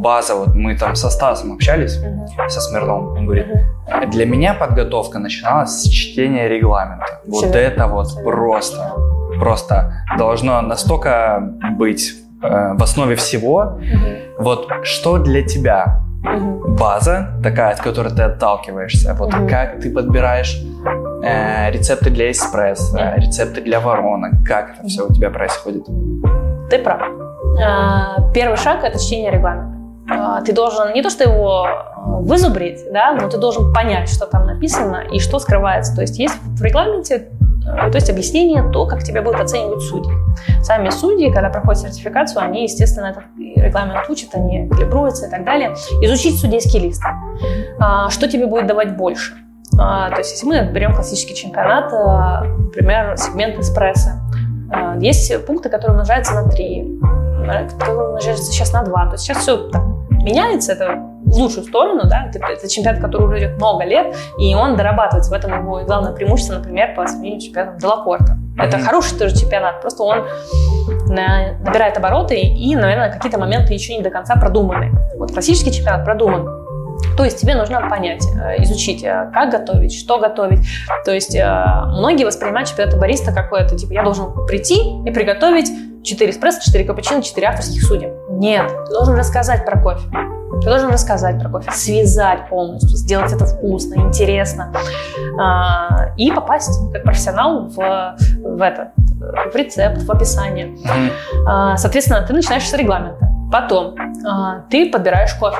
база, 0.00 0.34
вот 0.34 0.54
мы 0.54 0.76
там 0.76 0.94
со 0.96 1.10
Стасом 1.10 1.52
общались, 1.52 1.98
uh-huh. 1.98 2.48
со 2.48 2.60
Смирновым, 2.60 3.18
он 3.18 3.24
говорит, 3.26 3.46
uh-huh. 3.46 4.10
для 4.10 4.26
меня 4.26 4.54
подготовка 4.54 5.18
начиналась 5.18 5.82
с 5.82 5.88
чтения 5.88 6.48
регламента. 6.48 7.20
Вот 7.26 7.44
верно. 7.44 7.58
это 7.58 7.86
вот 7.86 8.06
Все 8.08 8.22
просто, 8.22 8.92
просто 9.38 9.92
должно 10.18 10.60
настолько 10.62 11.42
быть 11.76 12.14
э, 12.42 12.74
в 12.74 12.82
основе 12.82 13.16
всего. 13.16 13.78
Uh-huh. 13.80 14.18
Вот 14.38 14.68
что 14.82 15.18
для 15.18 15.42
тебя 15.42 16.00
uh-huh. 16.22 16.76
база 16.76 17.40
такая, 17.42 17.72
от 17.72 17.80
которой 17.80 18.12
ты 18.12 18.22
отталкиваешься, 18.22 19.14
вот 19.14 19.30
uh-huh. 19.30 19.48
как 19.48 19.80
ты 19.80 19.90
подбираешь 19.90 20.60
э, 21.22 21.70
рецепты 21.70 22.10
для 22.10 22.30
эспрессо, 22.30 22.96
uh-huh. 22.96 23.20
рецепты 23.20 23.60
для 23.60 23.80
воронок, 23.80 24.32
как 24.46 24.74
это 24.74 24.82
uh-huh. 24.82 24.88
все 24.88 25.06
у 25.06 25.12
тебя 25.12 25.30
происходит? 25.30 25.86
Ты 26.70 26.78
прав. 26.78 27.00
А, 27.62 28.30
первый 28.34 28.56
шаг– 28.56 28.80
это 28.84 28.98
чтение 28.98 29.30
регламента. 29.30 29.75
А, 30.08 30.40
ты 30.40 30.52
должен 30.52 30.92
не 30.92 31.02
то, 31.02 31.10
что 31.10 31.24
его 31.24 31.66
э, 31.66 32.22
вызубрить, 32.22 32.80
да, 32.92 33.12
но 33.12 33.28
ты 33.28 33.38
должен 33.38 33.72
понять, 33.72 34.08
что 34.08 34.26
там 34.26 34.46
написано 34.46 35.04
и 35.12 35.18
что 35.18 35.38
скрывается. 35.38 35.94
То 35.94 36.02
есть 36.02 36.18
есть 36.18 36.36
в 36.42 36.62
регламенте 36.62 37.28
то 37.66 37.94
есть 37.94 38.08
объяснение, 38.08 38.62
то, 38.70 38.86
как 38.86 39.02
тебя 39.02 39.22
будут 39.22 39.40
оценивать 39.40 39.82
судьи. 39.82 40.12
Сами 40.62 40.90
судьи, 40.90 41.32
когда 41.32 41.50
проходят 41.50 41.82
сертификацию, 41.82 42.42
они, 42.42 42.62
естественно, 42.62 43.06
этот 43.06 43.24
регламент 43.36 44.08
учат, 44.08 44.34
они 44.34 44.68
калибруются 44.68 45.26
и 45.26 45.30
так 45.30 45.44
далее. 45.44 45.74
Изучить 46.02 46.38
судейский 46.38 46.78
лист. 46.78 47.02
А, 47.80 48.08
что 48.10 48.28
тебе 48.28 48.46
будет 48.46 48.66
давать 48.66 48.96
больше? 48.96 49.34
А, 49.78 50.10
то 50.10 50.18
есть, 50.18 50.30
если 50.32 50.46
мы 50.46 50.70
берем 50.72 50.94
классический 50.94 51.34
чемпионат, 51.34 51.92
а, 51.92 52.44
например, 52.44 53.16
сегмент 53.16 53.58
эспрессо, 53.58 54.10
есть 55.00 55.44
пункты, 55.44 55.68
которые 55.68 55.92
умножаются 55.92 56.34
на 56.34 56.48
3, 56.48 57.00
которые 57.70 58.08
умножаются 58.08 58.52
сейчас 58.52 58.72
на 58.72 58.82
2. 58.82 59.06
То 59.06 59.12
есть 59.12 59.24
сейчас 59.24 59.38
все 59.38 59.56
так, 59.68 59.82
меняется, 60.10 60.72
это 60.72 60.96
в 61.26 61.36
лучшую 61.38 61.64
сторону, 61.64 62.02
да, 62.04 62.30
это, 62.32 62.68
чемпионат, 62.68 63.00
который 63.00 63.26
уже 63.26 63.38
идет 63.38 63.56
много 63.56 63.84
лет, 63.84 64.14
и 64.38 64.54
он 64.54 64.76
дорабатывается. 64.76 65.30
В 65.30 65.34
этом 65.34 65.60
его 65.60 65.80
главное 65.84 66.12
преимущество, 66.12 66.54
например, 66.54 66.94
по 66.94 67.06
сравнению 67.06 67.40
с 67.40 67.44
чемпионатом 67.44 67.78
Делакорта. 67.78 68.38
Это 68.58 68.78
хороший 68.78 69.18
тоже 69.18 69.36
чемпионат, 69.36 69.80
просто 69.80 70.02
он 70.02 70.24
на, 71.08 71.58
набирает 71.60 71.96
обороты 71.96 72.40
и, 72.40 72.74
наверное, 72.74 73.12
какие-то 73.12 73.38
моменты 73.38 73.74
еще 73.74 73.96
не 73.96 74.02
до 74.02 74.10
конца 74.10 74.36
продуманы. 74.36 74.92
Вот 75.16 75.32
классический 75.32 75.72
чемпионат 75.72 76.04
продуман. 76.04 76.66
То 77.16 77.24
есть 77.24 77.40
тебе 77.40 77.54
нужно 77.54 77.88
понять, 77.88 78.24
э, 78.26 78.62
изучить, 78.62 79.02
э, 79.04 79.30
как 79.32 79.50
готовить, 79.50 79.94
что 79.94 80.18
готовить. 80.18 80.60
То 81.04 81.12
есть 81.12 81.34
э, 81.34 81.44
многие 81.88 82.24
воспринимают 82.24 82.68
чемпионат 82.68 82.98
бариста 82.98 83.32
какое-то, 83.32 83.76
типа, 83.76 83.92
я 83.92 84.02
должен 84.02 84.32
прийти 84.46 84.76
и 85.04 85.10
приготовить 85.10 85.70
4 86.06 86.30
эспрессо, 86.30 86.60
4 86.62 86.84
капучино, 86.84 87.22
4 87.22 87.46
авторских 87.48 87.82
судей. 87.82 88.12
Нет, 88.30 88.68
ты 88.86 88.92
должен 88.92 89.16
рассказать 89.16 89.66
про 89.66 89.80
кофе. 89.80 90.08
Ты 90.62 90.68
должен 90.68 90.90
рассказать 90.90 91.38
про 91.40 91.50
кофе, 91.50 91.70
связать 91.72 92.48
полностью, 92.48 92.96
сделать 92.96 93.30
это 93.32 93.44
вкусно, 93.44 93.96
интересно 94.00 94.72
а, 95.38 96.14
и 96.16 96.30
попасть 96.30 96.80
как 96.92 97.02
профессионал 97.02 97.68
в, 97.68 97.76
в 97.76 98.62
это, 98.62 98.92
в 99.52 99.54
рецепт, 99.54 100.02
в 100.02 100.10
описание. 100.10 100.74
А, 101.46 101.76
соответственно, 101.76 102.22
ты 102.22 102.32
начинаешь 102.32 102.66
с 102.66 102.72
регламента. 102.72 103.28
Потом 103.52 103.94
а, 104.26 104.60
ты 104.70 104.90
подбираешь 104.90 105.34
кофе. 105.34 105.58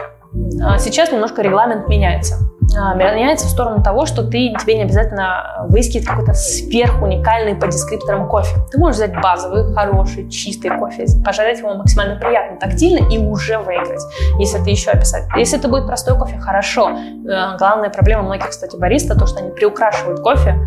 Сейчас 0.79 1.13
немножко 1.13 1.43
регламент 1.43 1.89
меняется. 1.89 2.37
А, 2.79 2.95
меняется 2.95 3.47
в 3.47 3.51
сторону 3.51 3.83
того, 3.83 4.07
что 4.07 4.23
ты, 4.23 4.55
тебе 4.61 4.77
не 4.77 4.83
обязательно 4.83 5.67
выискивать 5.69 6.07
какой-то 6.07 6.35
сверхуникальный 6.35 7.55
по 7.55 7.67
дескрипторам 7.67 8.29
кофе. 8.29 8.57
Ты 8.71 8.79
можешь 8.79 8.97
взять 8.97 9.21
базовый, 9.21 9.73
хороший, 9.73 10.29
чистый 10.29 10.71
кофе, 10.77 11.07
пожарить 11.25 11.59
его 11.59 11.75
максимально 11.75 12.17
приятно, 12.17 12.59
тактильно 12.59 13.09
и 13.09 13.19
уже 13.19 13.59
выиграть, 13.59 14.03
если 14.39 14.59
ты 14.59 14.71
еще 14.71 14.91
описать. 14.91 15.25
Если 15.37 15.59
это 15.59 15.69
будет 15.69 15.87
простой 15.87 16.19
кофе, 16.19 16.39
хорошо. 16.39 16.91
Э, 16.91 17.57
главная 17.59 17.91
проблема 17.91 18.23
многих, 18.23 18.51
кстати, 18.51 18.77
бариста, 18.77 19.19
то, 19.19 19.27
что 19.27 19.41
они 19.41 19.51
приукрашивают 19.51 20.21
кофе 20.21 20.59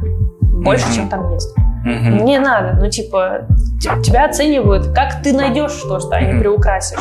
больше, 0.42 0.94
чем 0.94 1.10
там 1.10 1.32
есть. 1.34 1.54
Mm-hmm. 1.86 2.24
Не 2.24 2.40
надо, 2.40 2.74
ну 2.80 2.90
типа 2.90 3.48
тебя 4.04 4.26
оценивают, 4.26 4.94
как 4.94 5.22
ты 5.24 5.34
найдешь 5.34 5.74
то, 5.88 6.00
что 6.00 6.16
они 6.16 6.34
mm-hmm. 6.34 6.40
приукрасишь. 6.40 7.00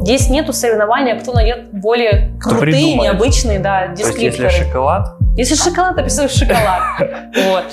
Здесь 0.00 0.30
нету 0.30 0.52
соревнования, 0.52 1.18
кто 1.18 1.32
найдет 1.32 1.72
более 1.72 2.36
кто 2.40 2.50
крутые, 2.50 2.72
придумает. 2.72 3.12
необычные, 3.12 3.58
да, 3.58 3.88
дескрипторы. 3.88 4.14
То 4.14 4.24
есть, 4.24 4.38
если 4.38 4.64
шоколад? 4.64 5.16
Если 5.36 5.54
шоколад, 5.54 5.98
описываешь 5.98 6.32
шоколад. 6.32 6.82
Вот. 7.50 7.64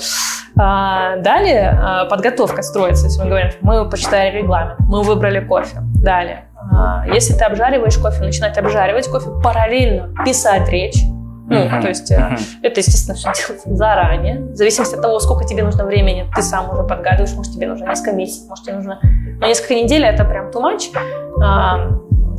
А, 0.56 1.16
далее 1.16 1.76
а, 1.80 2.04
подготовка 2.04 2.62
строится. 2.62 3.06
Если 3.06 3.20
мы 3.20 3.28
говорим, 3.28 3.50
мы 3.62 3.88
почитали 3.88 4.36
регламент, 4.36 4.78
мы 4.80 5.02
выбрали 5.02 5.40
кофе. 5.40 5.78
Далее. 6.02 6.44
А, 6.72 7.04
если 7.06 7.34
ты 7.34 7.44
обжариваешь 7.44 7.96
кофе, 7.98 8.22
начинать 8.22 8.56
обжаривать 8.56 9.08
кофе, 9.08 9.30
параллельно 9.42 10.14
писать 10.24 10.68
речь, 10.68 11.02
ну, 11.46 11.56
uh-huh. 11.56 11.82
то 11.82 11.88
есть 11.88 12.10
uh-huh. 12.10 12.38
это, 12.62 12.80
естественно, 12.80 13.14
все 13.16 13.30
делается 13.34 13.74
заранее. 13.74 14.40
В 14.40 14.56
зависимости 14.56 14.94
от 14.94 15.02
того, 15.02 15.20
сколько 15.20 15.44
тебе 15.44 15.62
нужно 15.62 15.84
времени, 15.84 16.26
ты 16.34 16.42
сам 16.42 16.70
уже 16.70 16.82
подгадываешь. 16.84 17.34
Может, 17.34 17.52
тебе 17.52 17.66
нужно 17.66 17.86
несколько 17.86 18.12
месяцев, 18.12 18.48
может, 18.48 18.64
тебе 18.64 18.76
нужно... 18.76 18.98
Но 19.40 19.46
несколько 19.46 19.74
недель— 19.74 20.04
это 20.06 20.24
прям 20.24 20.50
too 20.50 20.62
much. 20.62 20.96
А, 21.42 21.90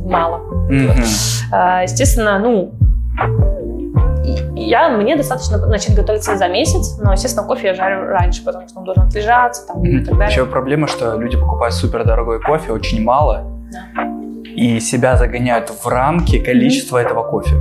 мало. 0.04 0.40
Uh-huh. 0.70 1.04
А, 1.52 1.82
естественно, 1.82 2.38
ну, 2.38 2.74
я, 4.56 4.88
мне 4.88 5.16
достаточно 5.16 5.64
начать 5.66 5.94
готовиться 5.94 6.36
за 6.36 6.48
месяц, 6.48 6.98
но, 7.00 7.12
естественно, 7.12 7.46
кофе 7.46 7.68
я 7.68 7.74
жарю 7.74 8.06
раньше, 8.08 8.44
потому 8.44 8.68
что 8.68 8.80
он 8.80 8.84
должен 8.84 9.04
отлежаться 9.04 9.66
там, 9.66 9.82
mm-hmm. 9.82 9.88
и 9.88 10.04
так 10.04 10.18
далее. 10.18 10.34
Еще 10.34 10.46
проблема, 10.46 10.88
что 10.88 11.16
люди 11.16 11.38
покупают 11.38 11.74
супер 11.74 12.04
дорогой 12.04 12.40
кофе, 12.40 12.72
очень 12.72 13.02
мало, 13.02 13.44
да. 13.72 14.04
и 14.44 14.80
себя 14.80 15.16
загоняют 15.16 15.70
в 15.70 15.86
рамки 15.86 16.38
количества 16.40 16.98
mm-hmm. 16.98 17.06
этого 17.06 17.22
кофе. 17.22 17.56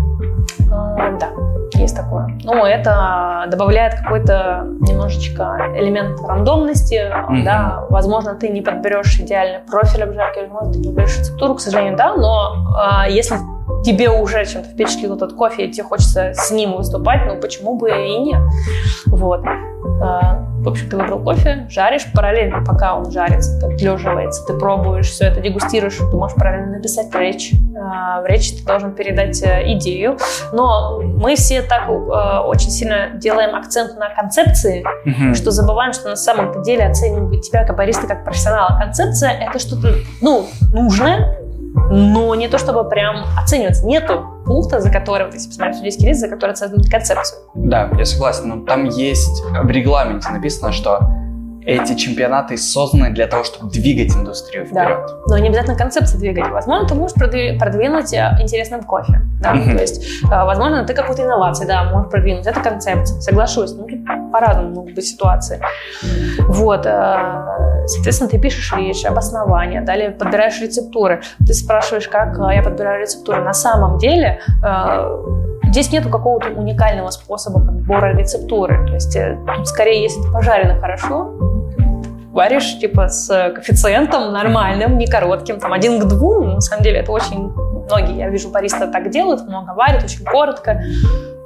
А, 0.97 1.11
да, 1.11 1.29
есть 1.73 1.95
такое. 1.95 2.37
Ну, 2.43 2.65
это 2.65 3.45
добавляет 3.49 3.95
какой-то 3.95 4.63
немножечко 4.79 5.73
элемент 5.75 6.19
рандомности. 6.25 7.11
Mm-hmm. 7.11 7.43
Да, 7.43 7.85
возможно, 7.89 8.35
ты 8.35 8.49
не 8.49 8.61
подберешь 8.61 9.19
идеальный 9.19 9.59
профиль 9.59 10.03
обжарки, 10.03 10.39
возможно, 10.39 10.73
ты 10.73 10.83
подберешь 10.83 11.19
рецептуру, 11.19 11.55
к 11.55 11.61
сожалению, 11.61 11.97
да, 11.97 12.15
но 12.15 12.55
а, 12.77 13.07
если 13.07 13.37
тебе 13.83 14.09
уже 14.09 14.45
чем-то 14.45 14.69
впечатлил 14.69 15.15
этот 15.15 15.33
кофе, 15.33 15.65
и 15.65 15.71
тебе 15.71 15.83
хочется 15.83 16.33
с 16.33 16.51
ним 16.51 16.75
выступать, 16.75 17.21
ну 17.27 17.39
почему 17.39 17.77
бы 17.77 17.89
и 17.89 18.17
нет. 18.17 18.41
Вот. 19.07 19.41
В 20.65 20.69
общем, 20.69 20.89
ты 20.89 20.97
выбрал 20.97 21.19
кофе, 21.19 21.67
жаришь 21.69 22.07
параллельно, 22.11 22.63
пока 22.65 22.95
он 22.95 23.11
жарится, 23.11 23.55
отлеживается, 23.63 24.43
ты 24.47 24.57
пробуешь 24.57 25.05
все 25.11 25.25
это, 25.25 25.39
дегустируешь, 25.39 25.97
ты 25.97 26.17
можешь 26.17 26.35
параллельно 26.35 26.77
написать 26.77 27.13
речь. 27.13 27.51
А, 27.77 28.21
в 28.21 28.25
речи 28.25 28.55
ты 28.55 28.65
должен 28.65 28.95
передать 28.95 29.43
э, 29.43 29.73
идею. 29.73 30.17
Но 30.53 31.01
мы 31.01 31.35
все 31.35 31.61
так 31.61 31.87
э, 31.87 31.91
очень 31.91 32.71
сильно 32.71 33.11
делаем 33.13 33.55
акцент 33.55 33.95
на 33.99 34.09
концепции, 34.09 34.83
mm-hmm. 35.05 35.35
что 35.35 35.51
забываем, 35.51 35.93
что 35.93 36.09
на 36.09 36.15
самом-то 36.15 36.61
деле 36.61 36.87
оценивают 36.87 37.43
тебя 37.43 37.63
как 37.63 37.77
бариста, 37.77 38.07
как 38.07 38.23
профессионала. 38.23 38.79
Концепция— 38.79 39.29
это 39.47 39.59
что-то, 39.59 39.93
ну, 40.21 40.47
нужное, 40.73 41.44
но 41.89 42.35
не 42.35 42.47
то 42.47 42.57
чтобы 42.57 42.87
прям 42.89 43.25
оцениваться. 43.37 43.85
Нету 43.85 44.25
пункта, 44.45 44.79
за 44.79 44.89
которым, 44.89 45.31
если 45.31 45.47
посмотреть 45.47 45.77
судейский 45.77 46.07
лист, 46.07 46.21
за 46.21 46.27
который 46.27 46.51
оценивают 46.51 46.89
концепцию. 46.89 47.39
Да, 47.55 47.89
я 47.97 48.05
согласен, 48.05 48.47
но 48.47 48.65
там 48.65 48.85
есть 48.85 49.43
в 49.43 49.69
регламенте 49.69 50.29
написано, 50.29 50.71
что 50.71 50.99
эти 51.65 51.95
чемпионаты 51.95 52.57
созданы 52.57 53.09
для 53.09 53.27
того, 53.27 53.43
чтобы 53.43 53.71
двигать 53.71 54.15
индустрию 54.15 54.65
вперед. 54.65 54.99
Да. 55.07 55.15
Но 55.27 55.37
не 55.39 55.47
обязательно 55.47 55.75
концепции 55.75 56.17
двигать. 56.17 56.49
Возможно, 56.49 56.87
ты 56.87 56.93
можешь 56.93 57.15
продвинуть 57.15 58.13
э, 58.13 58.37
интересным 58.39 58.83
кофе. 58.83 59.21
Да? 59.41 59.55
Mm-hmm. 59.55 59.75
То 59.75 59.81
есть, 59.81 60.23
э, 60.23 60.27
возможно, 60.29 60.85
ты 60.85 60.93
какую-то 60.93 61.23
инновацию, 61.23 61.67
да, 61.67 61.83
можешь 61.85 62.11
продвинуть. 62.11 62.45
Это 62.45 62.61
концепция. 62.61 63.19
Соглашусь. 63.19 63.73
Ну, 63.73 63.87
тут 63.87 64.05
по-разному 64.31 64.75
могут 64.75 64.93
быть 64.93 65.07
ситуации. 65.07 65.59
Вот. 66.47 66.85
Э, 66.85 67.87
соответственно, 67.87 68.29
ты 68.29 68.39
пишешь 68.39 68.71
речь, 68.77 69.03
обоснование, 69.03 69.81
далее 69.81 70.11
подбираешь 70.11 70.61
рецептуры. 70.61 71.21
Ты 71.45 71.53
спрашиваешь, 71.53 72.07
как 72.07 72.37
я 72.53 72.61
подбираю 72.61 73.01
рецептуры. 73.01 73.41
На 73.41 73.53
самом 73.53 73.97
деле, 73.97 74.39
Здесь 75.75 75.91
нету 75.91 76.09
какого-то 76.09 76.51
уникального 76.51 77.09
способа 77.09 77.59
подбора 77.59 78.15
рецептуры. 78.15 78.87
То 78.87 78.93
есть 78.93 79.17
тут 79.57 79.67
скорее, 79.67 80.03
если 80.03 80.21
это 80.23 80.31
пожарено 80.31 80.79
хорошо, 80.79 81.33
варишь 82.35 82.77
типа 82.79 83.07
с 83.07 83.27
коэффициентом 83.55 84.33
нормальным, 84.33 84.97
не 84.97 85.07
коротким, 85.07 85.57
там 85.59 85.71
один 85.71 85.99
к 86.01 86.05
двум. 86.05 86.55
На 86.55 86.61
самом 86.61 86.83
деле 86.83 86.99
это 86.99 87.11
очень 87.11 87.49
многие, 87.49 88.17
я 88.17 88.29
вижу, 88.29 88.49
бариста 88.49 88.87
так 88.87 89.09
делают, 89.09 89.47
много 89.47 89.71
варят, 89.71 90.03
очень 90.03 90.25
коротко, 90.25 90.81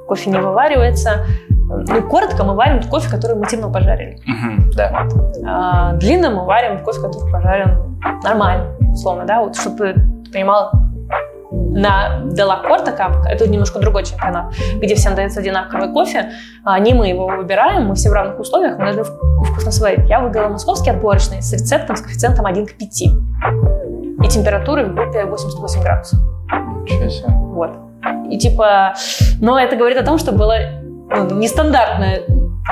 кофе 0.08 0.30
не 0.30 0.38
вываривается. 0.38 1.24
Ну, 1.48 2.02
коротко 2.08 2.42
мы 2.42 2.56
варим 2.56 2.82
кофе, 2.82 3.08
который 3.08 3.36
мы 3.36 3.46
темно 3.46 3.72
пожарили. 3.72 4.18
Uh-huh, 4.28 4.74
да. 4.74 5.08
А, 5.46 5.92
длинно 5.92 6.30
мы 6.30 6.44
варим 6.44 6.82
кофе, 6.82 7.00
который 7.00 7.30
пожарен 7.30 8.00
нормально, 8.24 8.74
условно, 8.92 9.24
да, 9.24 9.40
вот 9.40 9.54
чтобы 9.56 9.94
ты 10.24 10.32
понимал, 10.32 10.72
на 11.50 12.20
Делакорта 12.26 12.92
Кап, 12.92 13.24
это 13.26 13.48
немножко 13.48 13.78
другой 13.78 14.04
чемпионат, 14.04 14.54
где 14.76 14.94
всем 14.94 15.14
дается 15.14 15.40
одинаковый 15.40 15.92
кофе, 15.92 16.30
а 16.64 16.78
не 16.78 16.94
мы 16.94 17.08
его 17.08 17.26
выбираем, 17.26 17.86
мы 17.86 17.94
все 17.94 18.10
в 18.10 18.12
равных 18.12 18.38
условиях, 18.38 18.78
мы 18.78 18.92
должны 18.92 19.04
вкусно 19.44 19.72
сварить. 19.72 20.08
Я 20.08 20.20
выбрала 20.20 20.48
московский 20.48 20.90
отборочный 20.90 21.42
с 21.42 21.52
рецептом 21.52 21.96
с 21.96 22.02
коэффициентом 22.02 22.46
1 22.46 22.66
к 22.66 22.72
5 22.74 23.02
и 23.02 24.28
температурой 24.28 24.84
в 24.84 24.94
группе 24.94 25.24
88 25.24 25.82
градусов. 25.82 26.20
Ничего 26.82 27.08
себе. 27.08 27.28
Вот. 27.28 27.70
И 28.30 28.38
типа, 28.38 28.94
но 29.40 29.58
это 29.58 29.76
говорит 29.76 29.98
о 29.98 30.04
том, 30.04 30.18
что 30.18 30.32
было 30.32 30.56
ну, 31.10 31.34
нестандартное 31.36 32.22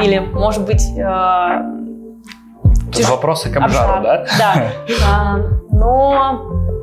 или, 0.01 0.19
может 0.19 0.65
быть, 0.65 0.85
э, 0.97 1.63
Тут 2.93 3.09
вопросы 3.11 3.51
к 3.51 3.57
обжару, 3.57 4.03
да? 4.03 4.27
Да. 4.39 4.55
А, 5.07 5.37
но 5.71 6.78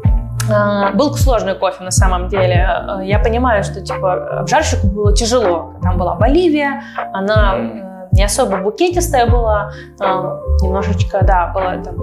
был 0.93 1.13
сложный 1.15 1.55
кофе 1.55 1.83
на 1.83 1.91
самом 1.91 2.27
деле. 2.27 2.65
А, 2.67 3.01
я 3.03 3.19
понимаю, 3.19 3.63
что 3.63 3.81
типа 3.81 4.39
обжарщику 4.39 4.87
было 4.87 5.13
тяжело. 5.13 5.73
Там 5.81 5.97
была 5.97 6.15
Боливия, 6.15 6.83
она 7.13 7.55
э, 7.57 8.07
не 8.11 8.23
особо 8.23 8.57
букетистая 8.57 9.27
была, 9.27 9.71
а, 9.99 10.39
немножечко, 10.61 11.23
да, 11.23 11.51
была 11.53 11.77
там 11.77 11.95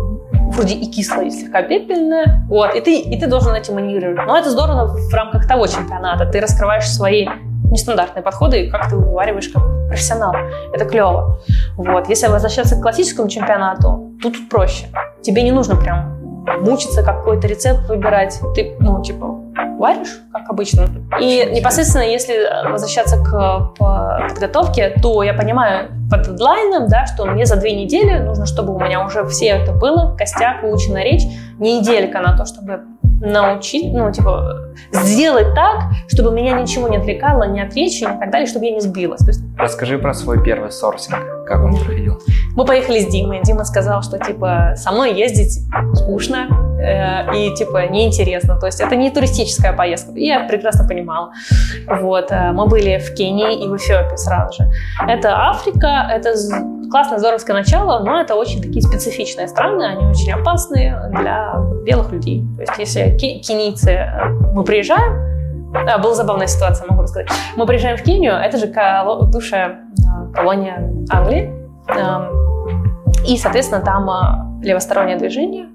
вроде 0.51 0.75
и 0.75 0.87
кислая, 0.91 1.27
и 1.27 1.31
слегка 1.31 1.63
пепельная. 1.63 2.45
Вот, 2.49 2.75
и 2.75 2.81
ты, 2.81 3.01
и 3.01 3.19
ты 3.19 3.27
должен 3.27 3.55
этим 3.55 3.75
маневрировать. 3.75 4.27
Но 4.27 4.37
это 4.37 4.51
здорово 4.51 4.89
в 4.89 5.15
рамках 5.15 5.49
того 5.49 5.67
чемпионата. 5.67 6.27
Ты 6.27 6.41
раскрываешь 6.41 6.87
свои 6.87 7.27
нестандартные 7.71 8.23
подходы, 8.23 8.67
и 8.67 8.71
как 8.71 8.89
ты 8.91 8.97
вывариваешь 8.97 9.49
как 9.49 9.63
профессионал. 9.89 10.35
Это 10.73 10.85
клево. 10.85 11.39
Вот. 11.77 12.09
Если 12.09 12.27
возвращаться 12.27 12.77
к 12.77 12.83
классическому 12.83 13.29
чемпионату, 13.29 14.13
тут 14.23 14.49
проще. 14.51 14.87
Тебе 15.23 15.43
не 15.43 15.53
нужно 15.53 15.77
прям 15.77 16.22
мучиться, 16.61 17.03
какой-то 17.03 17.47
рецепт 17.47 17.89
выбирать. 17.89 18.41
Ты, 18.55 18.77
ну, 18.81 19.03
типа, 19.03 19.27
варишь, 19.79 20.21
как 20.33 20.49
обычно. 20.49 20.87
И 21.21 21.51
непосредственно, 21.53 22.03
если 22.03 22.35
возвращаться 22.71 23.17
к 23.19 23.75
подготовке, 24.29 24.91
то 25.03 25.23
я 25.23 25.35
понимаю 25.35 25.89
по 26.11 26.19
дедлайнам, 26.19 26.89
да, 26.89 27.07
что 27.07 27.27
мне 27.27 27.47
за 27.47 27.57
две 27.57 27.75
недели 27.75 28.19
нужно, 28.19 28.47
чтобы 28.47 28.75
у 28.75 28.79
меня 28.79 29.05
уже 29.05 29.25
все 29.27 29.47
это 29.47 29.73
было, 29.73 30.17
костяк, 30.17 30.63
выучена 30.63 31.03
речь, 31.03 31.23
не 31.59 31.81
неделька 31.81 32.21
на 32.21 32.37
то, 32.37 32.45
чтобы 32.45 32.83
научить, 33.23 33.93
ну, 33.93 34.11
типа, 34.11 34.73
сделать 34.91 35.55
так, 35.55 35.93
чтобы 36.09 36.33
меня 36.33 36.53
ничего 36.53 36.89
не 36.89 36.97
отвлекало, 36.97 37.45
не 37.45 37.61
от 37.61 37.75
речи, 37.75 38.03
и 38.03 38.07
так 38.07 38.31
далее, 38.31 38.47
чтобы 38.47 38.67
я 38.67 38.73
не 38.73 38.81
сбилась. 38.81 39.21
То 39.21 39.29
есть... 39.29 39.41
Расскажи 39.57 39.99
про 39.99 40.13
свой 40.13 40.43
первый 40.43 40.73
сорсинг, 40.73 41.42
как 41.53 41.65
он 41.65 41.77
проходил. 41.77 42.19
Мы 42.57 42.65
поехали 42.65 43.01
с 43.01 43.07
Димой. 43.07 43.41
Дима 43.43 43.65
сказал, 43.65 44.03
что, 44.03 44.19
типа, 44.19 44.75
со 44.77 44.91
мной 44.91 45.15
ездить 45.15 45.61
скучно 45.95 46.49
э, 46.81 47.37
и, 47.37 47.55
типа, 47.55 47.89
неинтересно. 47.89 48.59
То 48.59 48.67
есть 48.67 48.81
это 48.81 48.97
не 48.97 49.11
туристическая 49.11 49.73
поездка. 49.73 50.13
Я 50.15 50.41
прекрасно 50.49 50.87
понимала. 50.87 51.33
Вот. 51.89 52.31
Э, 52.31 52.53
мы 52.53 52.67
были 52.67 52.99
в 52.99 53.15
Кении 53.15 53.65
и 53.65 53.69
в 53.69 53.77
Эфиопии 53.77 54.17
сразу 54.17 54.63
же. 54.63 54.71
Это 55.07 55.49
Африка, 55.51 56.09
это 56.11 56.35
классное, 56.91 57.19
здоровское 57.19 57.57
начало, 57.57 58.05
но 58.05 58.21
это 58.21 58.35
очень 58.35 58.61
такие 58.61 58.83
специфичные 58.83 59.49
страны, 59.49 59.83
они 59.83 60.07
очень 60.07 60.33
опасные 60.33 61.11
для 61.11 61.55
белых 61.85 62.13
людей. 62.13 62.45
То 62.57 62.63
есть 62.63 62.79
если 62.79 63.17
кенийцы, 63.19 63.91
э, 63.91 64.29
мы 64.55 64.65
приезжаем, 64.65 65.32
да, 65.73 65.99
была 65.99 66.15
забавная 66.15 66.47
ситуация, 66.47 66.87
могу 66.87 67.03
рассказать. 67.03 67.29
Мы 67.57 67.67
приезжаем 67.67 67.97
в 67.97 68.03
Кению, 68.03 68.35
это 68.35 68.59
же 68.59 68.67
бывшая 68.67 69.69
э, 69.69 70.33
колония 70.35 70.91
Англии, 71.11 71.53
и, 73.27 73.37
соответственно, 73.39 73.83
там 73.83 74.09
э, 74.11 74.65
левостороннее 74.67 75.17
движение, 75.17 75.67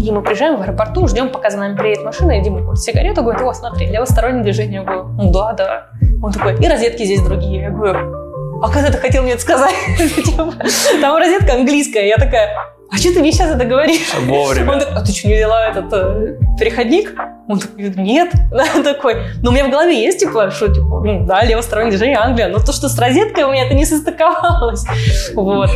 и 0.00 0.10
мы 0.10 0.22
приезжаем 0.22 0.56
в 0.56 0.62
аэропорту, 0.62 1.06
ждем, 1.06 1.30
пока 1.30 1.50
за 1.50 1.58
нами 1.58 1.76
приедет 1.76 2.04
машина, 2.04 2.38
и 2.38 2.42
Дима 2.42 2.62
курит 2.62 2.80
сигарету, 2.80 3.22
говорит, 3.22 3.42
о, 3.42 3.52
смотри, 3.52 3.86
левостороннее 3.86 4.42
движение. 4.42 4.80
Я 4.80 4.82
говорю, 4.82 5.04
ну 5.04 5.30
да, 5.30 5.52
да. 5.52 5.86
Он 6.22 6.32
такой, 6.32 6.56
и 6.56 6.68
розетки 6.68 7.04
здесь 7.04 7.22
другие. 7.22 7.62
Я 7.62 7.70
говорю, 7.70 8.60
а 8.62 8.70
когда 8.70 8.90
ты 8.90 8.98
хотел 8.98 9.22
мне 9.22 9.32
это 9.32 9.42
сказать? 9.42 9.74
Типа, 9.98 10.52
там 11.00 11.16
розетка 11.16 11.54
английская. 11.54 12.08
Я 12.08 12.16
такая, 12.16 12.56
а 12.90 12.96
что 12.96 13.12
ты 13.12 13.20
мне 13.20 13.30
сейчас 13.32 13.50
это 13.54 13.64
говоришь? 13.64 14.12
Вовремя. 14.26 14.72
Он 14.72 14.80
такой, 14.80 14.94
а 14.96 15.00
ты 15.04 15.12
что, 15.12 15.28
не 15.28 15.34
взяла 15.34 15.68
этот 15.68 15.92
э, 15.92 16.38
переходник? 16.58 17.14
Он 17.46 17.58
такой, 17.58 17.90
нет. 17.96 18.32
Такой, 18.84 19.16
ну 19.42 19.50
у 19.50 19.52
меня 19.52 19.66
в 19.66 19.70
голове 19.70 20.00
есть, 20.00 20.20
типа, 20.20 20.50
что, 20.50 20.68
типа, 20.68 21.02
ну 21.04 21.26
да, 21.26 21.44
левостороннее 21.44 21.90
движение 21.90 22.18
Англия, 22.18 22.48
но 22.48 22.58
то, 22.58 22.72
что 22.72 22.88
с 22.88 22.98
розеткой 22.98 23.44
у 23.44 23.52
меня 23.52 23.66
это 23.66 23.74
не 23.74 23.84
состыковалось. 23.84 24.84
Вот. 25.34 25.70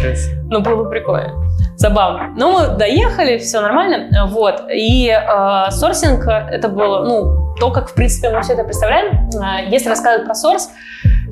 Ну, 0.51 0.61
было 0.61 0.85
бы 0.85 0.91
прикольно. 0.91 1.35
Забавно. 1.77 2.33
Но 2.37 2.53
мы 2.53 2.77
доехали, 2.77 3.39
все 3.39 3.61
нормально. 3.61 4.27
Вот. 4.29 4.63
И 4.73 5.09
э, 5.09 5.71
сорсинг, 5.71 6.27
это 6.27 6.69
было, 6.69 7.05
ну, 7.05 7.55
то, 7.57 7.71
как, 7.71 7.89
в 7.91 7.95
принципе, 7.95 8.31
мы 8.31 8.43
все 8.43 8.55
это 8.55 8.65
представляем. 8.65 9.29
Э, 9.35 9.69
если 9.69 9.89
рассказывать 9.89 10.27
про 10.27 10.35
сорс, 10.35 10.71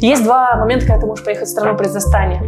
есть 0.00 0.25
два 0.25 0.57
момента, 0.57 0.87
когда 0.87 1.00
ты 1.00 1.07
можешь 1.07 1.25
поехать 1.25 1.49
в 1.49 1.50
страну 1.50 1.76
произрастания. 1.76 2.43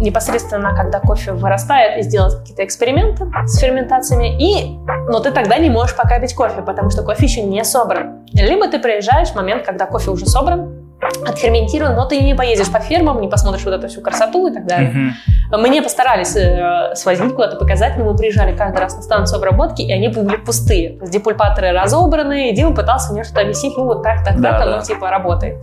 Непосредственно, 0.00 0.74
когда 0.74 1.00
кофе 1.00 1.32
вырастает, 1.32 1.98
и 1.98 2.02
сделать 2.02 2.36
какие-то 2.38 2.64
эксперименты 2.64 3.26
с 3.46 3.58
ферментациями. 3.58 4.36
И, 4.40 4.78
но 5.08 5.20
ты 5.20 5.30
тогда 5.30 5.58
не 5.58 5.70
можешь 5.70 5.96
пока 5.96 6.18
пить 6.18 6.34
кофе, 6.34 6.62
потому 6.62 6.90
что 6.90 7.02
кофе 7.02 7.26
еще 7.26 7.42
не 7.42 7.64
собран. 7.64 8.24
Либо 8.32 8.68
ты 8.68 8.78
приезжаешь 8.78 9.28
в 9.28 9.34
момент, 9.34 9.64
когда 9.64 9.86
кофе 9.86 10.10
уже 10.10 10.26
собран, 10.26 10.84
отферментирован, 11.26 11.94
но 11.94 12.06
ты 12.06 12.20
не 12.20 12.34
поедешь 12.34 12.70
по 12.70 12.80
фермам, 12.80 13.20
не 13.20 13.28
посмотришь 13.28 13.64
вот 13.64 13.74
эту 13.74 13.88
всю 13.88 14.00
красоту 14.00 14.48
и 14.48 14.54
так 14.54 14.66
далее. 14.66 14.90
Mm-hmm. 14.90 15.56
Мы 15.58 15.68
не 15.68 15.82
постарались 15.82 16.34
э, 16.36 16.94
свозить 16.94 17.32
куда-то, 17.34 17.56
показать, 17.56 17.96
но 17.96 18.04
мы 18.04 18.16
приезжали 18.16 18.56
каждый 18.56 18.78
раз 18.78 18.96
на 18.96 19.02
станцию 19.02 19.38
обработки, 19.38 19.82
и 19.82 19.92
они 19.92 20.08
были 20.08 20.36
пустые. 20.36 20.96
То 20.96 21.02
есть 21.02 21.12
депульпаторы 21.12 21.72
разобраны, 21.72 22.50
и 22.50 22.54
Дима 22.54 22.74
пытался 22.74 23.12
мне 23.12 23.24
что-то 23.24 23.42
объяснить, 23.42 23.76
ну 23.76 23.84
вот 23.84 24.02
так, 24.02 24.24
так, 24.24 24.40
да, 24.40 24.52
так, 24.52 24.66
да. 24.66 24.74
оно 24.74 24.82
типа 24.82 25.10
работает. 25.10 25.62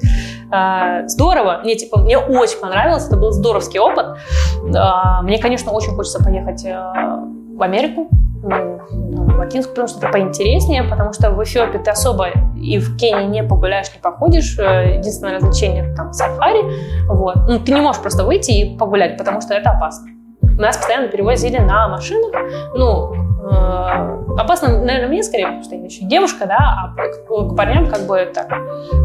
Э, 0.51 1.08
здорово, 1.08 1.62
мне 1.63 1.75
типа, 1.75 2.00
мне 2.00 2.17
очень 2.17 2.60
понравилось, 2.60 3.08
это 3.08 3.17
был 3.17 3.31
здоровский 3.31 3.80
опыт. 3.80 4.17
Э, 4.63 5.21
мне, 5.23 5.39
конечно, 5.39 5.71
очень 5.71 5.91
хочется 5.91 6.23
поехать 6.23 6.65
э, 6.65 6.78
в 7.56 7.62
Америку, 7.62 8.10
ну, 8.43 8.80
в 8.89 9.38
Латинск, 9.38 9.69
потому 9.69 9.88
что 9.88 9.99
это 9.99 10.10
поинтереснее, 10.10 10.84
потому 10.84 11.13
что 11.13 11.32
в 11.32 11.43
Эфиопии 11.43 11.78
ты 11.78 11.91
особо 11.91 12.28
и 12.56 12.80
в 12.80 12.97
Кении 12.97 13.28
не 13.28 13.43
погуляешь, 13.43 13.93
не 13.93 13.99
походишь. 14.02 14.58
Э, 14.58 14.97
единственное 14.97 15.36
развлечение 15.36 15.93
там 15.95 16.13
сафари. 16.13 16.63
Вот. 17.08 17.36
Ну, 17.47 17.60
ты 17.60 17.71
не 17.73 17.82
можешь 17.82 18.02
просто 18.02 18.23
выйти 18.23 18.52
и 18.52 18.78
погулять, 18.78 19.17
потому 19.17 19.41
что 19.41 19.54
это 19.54 19.71
опасно. 19.71 20.08
Нас 20.41 20.78
постоянно 20.78 21.08
перевозили 21.08 21.58
на 21.58 21.88
машинах. 21.88 22.32
Ну, 22.75 23.13
опасно, 23.43 24.84
наверное, 24.84 25.08
мне 25.08 25.23
скорее, 25.23 25.47
потому 25.47 25.63
что 25.63 25.75
я 25.75 25.84
еще 25.84 26.06
девушка, 26.06 26.45
да, 26.45 26.58
а 26.58 26.95
к, 26.95 27.56
парням 27.56 27.88
как 27.88 28.01
бы 28.08 28.30
так. 28.34 28.47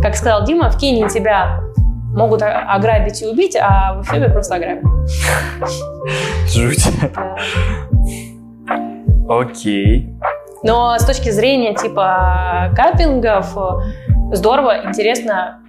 Как 0.03 0.15
сказал 0.15 0.45
Дима, 0.45 0.71
в 0.71 0.79
Кении 0.79 1.09
тебя 1.09 1.61
могут 2.15 2.43
ограбить 2.43 3.23
и 3.23 3.27
убить, 3.27 3.57
а 3.57 3.95
в 3.95 4.03
Эфиопии 4.03 4.33
просто 4.33 4.57
ограбят. 4.57 4.85
Жуть. 6.49 6.87
Окей. 9.29 10.15
Но 10.63 10.99
с 10.99 11.05
точки 11.05 11.31
зрения 11.31 11.75
типа 11.75 12.71
каппингов, 12.75 13.57
здорово, 14.33 14.87
интересно. 14.87 15.61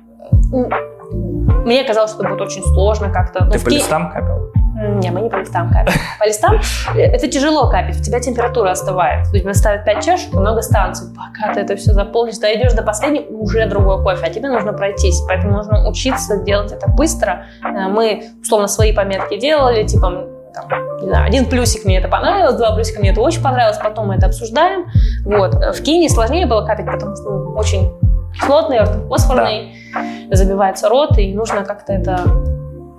Мне 1.65 1.83
казалось, 1.83 2.11
что 2.11 2.21
это 2.21 2.29
будет 2.29 2.41
очень 2.41 2.63
сложно 2.63 3.11
как-то. 3.11 3.45
Ты 3.49 3.59
по 3.59 3.69
листам 3.69 4.11
капил? 4.11 4.51
Не, 4.77 5.09
мы 5.09 5.21
не 5.21 5.29
по 5.29 5.37
листам 5.37 5.71
капим. 5.71 5.93
По 6.19 6.25
листам 6.25 6.59
это 6.95 7.27
тяжело 7.27 7.67
капить, 7.69 7.99
у 7.99 8.03
тебя 8.03 8.19
температура 8.19 8.71
остывает. 8.71 9.27
То 9.29 9.37
есть 9.37 9.59
ставят 9.59 9.85
5 9.85 10.05
чашек 10.05 10.33
много 10.33 10.61
станций. 10.61 11.07
Пока 11.15 11.53
ты 11.53 11.61
это 11.61 11.75
все 11.75 11.93
заполнишь, 11.93 12.37
дойдешь 12.37 12.73
до 12.73 12.83
последней, 12.83 13.25
уже 13.29 13.67
другой 13.67 14.03
кофе, 14.03 14.27
а 14.27 14.29
тебе 14.29 14.49
нужно 14.49 14.73
пройтись. 14.73 15.19
Поэтому 15.27 15.57
нужно 15.57 15.89
учиться 15.89 16.43
делать 16.43 16.71
это 16.71 16.87
быстро. 16.89 17.45
Э, 17.63 17.87
мы, 17.87 18.25
условно, 18.41 18.67
свои 18.67 18.93
пометки 18.93 19.39
делали, 19.39 19.83
типа 19.83 20.27
там, 20.53 20.97
не 21.01 21.07
знаю, 21.07 21.27
один 21.27 21.45
плюсик 21.45 21.85
мне 21.85 21.97
это 21.97 22.07
понравилось, 22.07 22.55
два 22.55 22.73
плюсика 22.75 22.99
мне 22.99 23.11
это 23.11 23.21
очень 23.21 23.41
понравилось, 23.41 23.77
потом 23.83 24.07
мы 24.07 24.15
это 24.15 24.27
обсуждаем. 24.27 24.85
Вот. 25.25 25.53
В 25.53 25.83
Кении 25.83 26.07
сложнее 26.07 26.45
было 26.45 26.65
капить, 26.65 26.85
потому 26.85 27.15
что 27.15 27.29
ну, 27.29 27.51
очень 27.55 27.91
кислотный, 28.33 28.85
фосфорный, 29.07 29.75
да. 29.93 30.35
забивается 30.35 30.89
рот, 30.89 31.17
и 31.17 31.33
нужно 31.33 31.63
как-то 31.63 31.93
это 31.93 32.19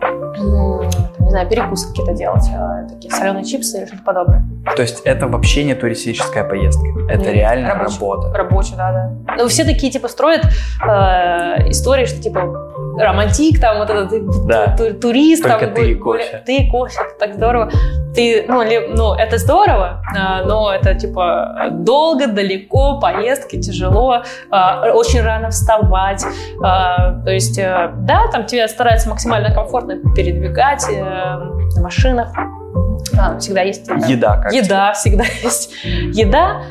не 0.00 1.30
знаю, 1.30 1.48
перекусы 1.48 1.88
какие-то 1.88 2.14
делать, 2.14 2.44
а, 2.54 2.84
такие 2.88 3.12
соленые 3.12 3.44
чипсы 3.44 3.78
или 3.78 3.86
что-то 3.86 4.02
подобное. 4.02 4.44
То 4.76 4.82
есть 4.82 5.00
это 5.00 5.26
вообще 5.26 5.64
не 5.64 5.74
туристическая 5.74 6.44
поездка, 6.44 6.86
это 7.08 7.24
Нет, 7.24 7.34
реально 7.34 7.74
рабочая, 7.74 7.94
работа. 7.94 8.38
Рабочая, 8.38 8.76
да, 8.76 8.92
да. 8.92 9.34
Ну, 9.36 9.48
все 9.48 9.64
такие, 9.64 9.92
типа, 9.92 10.08
строят 10.08 10.44
э, 10.44 11.70
истории, 11.70 12.06
что, 12.06 12.22
типа, 12.22 12.67
романтик, 12.98 13.60
там, 13.60 13.78
вот 13.78 13.90
этот 13.90 14.46
да. 14.46 14.76
турист. 15.00 15.42
Только 15.42 15.66
там, 15.66 15.74
ты 15.74 15.92
и 15.92 15.94
кофе. 15.94 16.42
Ты 16.44 16.56
и 16.58 16.70
кофе, 16.70 17.00
это 17.00 17.18
так 17.18 17.34
здорово. 17.34 17.70
Ты, 18.14 18.44
ну, 18.48 18.62
ли, 18.62 18.88
ну, 18.88 19.14
это 19.14 19.38
здорово, 19.38 20.02
э, 20.16 20.44
но 20.44 20.72
это, 20.72 20.94
типа, 20.94 21.68
долго, 21.70 22.26
далеко, 22.26 22.98
поездки, 23.00 23.60
тяжело, 23.60 24.22
э, 24.50 24.90
очень 24.90 25.20
рано 25.22 25.50
вставать. 25.50 26.24
Э, 26.24 27.22
то 27.24 27.30
есть, 27.30 27.58
э, 27.58 27.90
да, 27.98 28.26
там 28.32 28.46
тебя 28.46 28.66
стараются 28.66 29.08
максимально 29.08 29.52
комфортно 29.54 29.96
передвигать, 30.14 30.84
э, 30.90 31.58
на 31.76 31.82
машинах. 31.82 32.32
А, 33.18 33.38
всегда 33.38 33.62
есть 33.62 33.88
еда. 34.08 34.42
Как 34.42 34.52
еда, 34.52 34.92
всегда 34.92 35.24
есть 35.42 35.72
еда. 35.84 36.62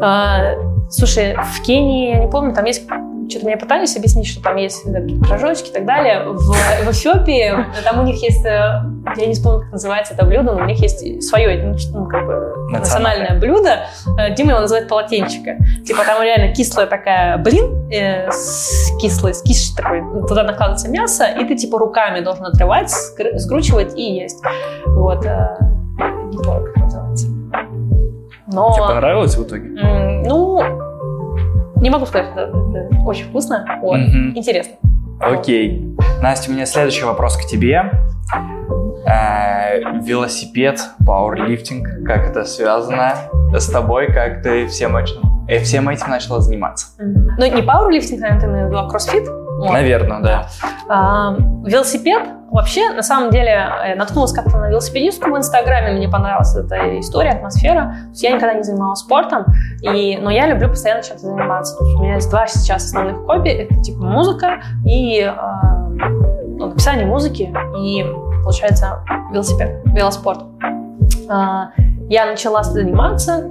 А, 0.00 0.54
слушай, 0.90 1.34
в 1.36 1.62
Кении, 1.62 2.10
я 2.10 2.18
не 2.20 2.30
помню, 2.30 2.54
там 2.54 2.64
есть 2.64 2.86
что-то 3.32 3.46
мне 3.46 3.56
пытались 3.56 3.96
объяснить, 3.96 4.26
что 4.26 4.42
там 4.42 4.56
есть 4.56 4.84
пирожочки 4.84 5.70
и 5.70 5.72
так 5.72 5.86
далее. 5.86 6.24
В, 6.24 6.38
в 6.38 6.90
Эфиопии 6.90 7.52
там 7.84 8.00
у 8.00 8.02
них 8.04 8.22
есть, 8.22 8.44
э, 8.44 8.82
я 9.16 9.26
не 9.26 9.34
вспомню, 9.34 9.62
как 9.62 9.72
называется 9.72 10.14
это 10.14 10.24
блюдо, 10.24 10.52
но 10.52 10.62
у 10.62 10.66
них 10.66 10.80
есть 10.80 11.22
свое 11.22 11.74
ну, 11.92 12.06
как 12.06 12.26
бы, 12.26 12.70
национальное 12.70 13.38
блюдо. 13.38 13.86
Э, 14.18 14.34
Дима 14.34 14.50
его 14.50 14.60
называет 14.60 14.88
полотенчика. 14.88 15.56
Типа 15.86 16.04
там 16.04 16.22
реально 16.22 16.54
кислая 16.54 16.86
такая 16.86 17.38
блин, 17.38 17.90
э, 17.90 18.30
с 18.30 18.90
кислой, 19.00 19.34
с 19.34 19.42
киш 19.42 19.70
такой, 19.70 20.02
туда 20.28 20.44
накладывается 20.44 20.88
мясо, 20.88 21.24
и 21.24 21.44
ты 21.44 21.56
типа 21.56 21.78
руками 21.78 22.20
должен 22.20 22.44
отрывать, 22.44 22.90
скручивать 22.90 23.96
и 23.96 24.02
есть. 24.02 24.42
Вот. 24.86 25.24
Э, 25.24 25.56
не 25.98 26.38
помню, 26.38 26.66
как 26.66 26.76
называется. 26.84 27.26
Но, 28.46 28.74
Тебе 28.74 28.86
понравилось 28.86 29.34
в 29.36 29.44
итоге? 29.44 29.68
Ну, 30.26 30.91
не 31.82 31.90
могу 31.90 32.06
сказать, 32.06 32.30
что 32.30 32.40
это, 32.40 32.50
это 32.78 33.00
очень 33.04 33.24
вкусно. 33.26 33.66
Вот. 33.82 33.98
Mm-hmm. 33.98 34.36
Интересно. 34.36 34.74
Окей. 35.20 35.96
Настя, 36.22 36.50
у 36.50 36.54
меня 36.54 36.64
следующий 36.64 37.04
вопрос 37.04 37.36
к 37.36 37.44
тебе. 37.44 37.90
Э, 39.04 40.00
велосипед, 40.00 40.80
пауэрлифтинг, 41.04 42.06
как 42.06 42.30
это 42.30 42.44
связано 42.44 43.14
с 43.52 43.68
тобой, 43.68 44.12
как 44.12 44.42
ты 44.42 44.68
всем 44.68 44.96
этим, 44.96 45.20
э, 45.48 45.58
всем 45.58 45.88
этим 45.88 46.08
начала 46.08 46.40
заниматься? 46.40 46.86
Mm-hmm. 47.00 47.30
Ну, 47.38 47.56
не 47.56 47.62
пауэрлифтинг, 47.62 48.20
наверное, 48.20 48.40
ты 48.40 48.46
имеешь 48.46 48.66
в 48.66 48.68
виду, 48.68 48.78
а 48.78 48.88
кроссфит? 48.88 49.28
Вот. 49.62 49.72
Наверное, 49.72 50.20
да. 50.20 50.46
А, 50.88 51.36
велосипед 51.64 52.22
вообще, 52.50 52.90
на 52.90 53.02
самом 53.02 53.30
деле, 53.30 53.70
я 53.88 53.94
наткнулась 53.96 54.32
как-то 54.32 54.58
на 54.58 54.68
велосипедистку 54.68 55.30
в 55.30 55.36
Инстаграме, 55.38 55.92
мне 55.92 56.08
понравилась 56.08 56.56
эта 56.56 56.98
история, 56.98 57.30
атмосфера. 57.30 57.94
То 58.06 58.08
есть 58.10 58.22
я 58.24 58.30
никогда 58.30 58.54
не 58.54 58.64
занималась 58.64 58.98
спортом, 58.98 59.46
и, 59.82 60.18
но 60.20 60.32
я 60.32 60.48
люблю 60.48 60.68
постоянно 60.68 61.04
чем-то 61.04 61.22
заниматься. 61.22 61.78
То 61.78 61.84
есть 61.84 61.96
у 61.96 62.02
меня 62.02 62.14
есть 62.16 62.28
два 62.28 62.48
сейчас 62.48 62.86
основных 62.86 63.24
хобби. 63.24 63.50
Это 63.50 63.80
типа 63.80 64.02
музыка 64.02 64.60
и 64.84 65.20
э, 65.20 65.32
ну, 66.58 66.66
написание 66.66 67.06
музыки 67.06 67.54
и, 67.78 68.04
получается, 68.42 69.04
велосипед, 69.30 69.80
велоспорт. 69.86 70.40
Э, 71.30 71.66
я 72.08 72.26
начала 72.26 72.64
заниматься 72.64 73.48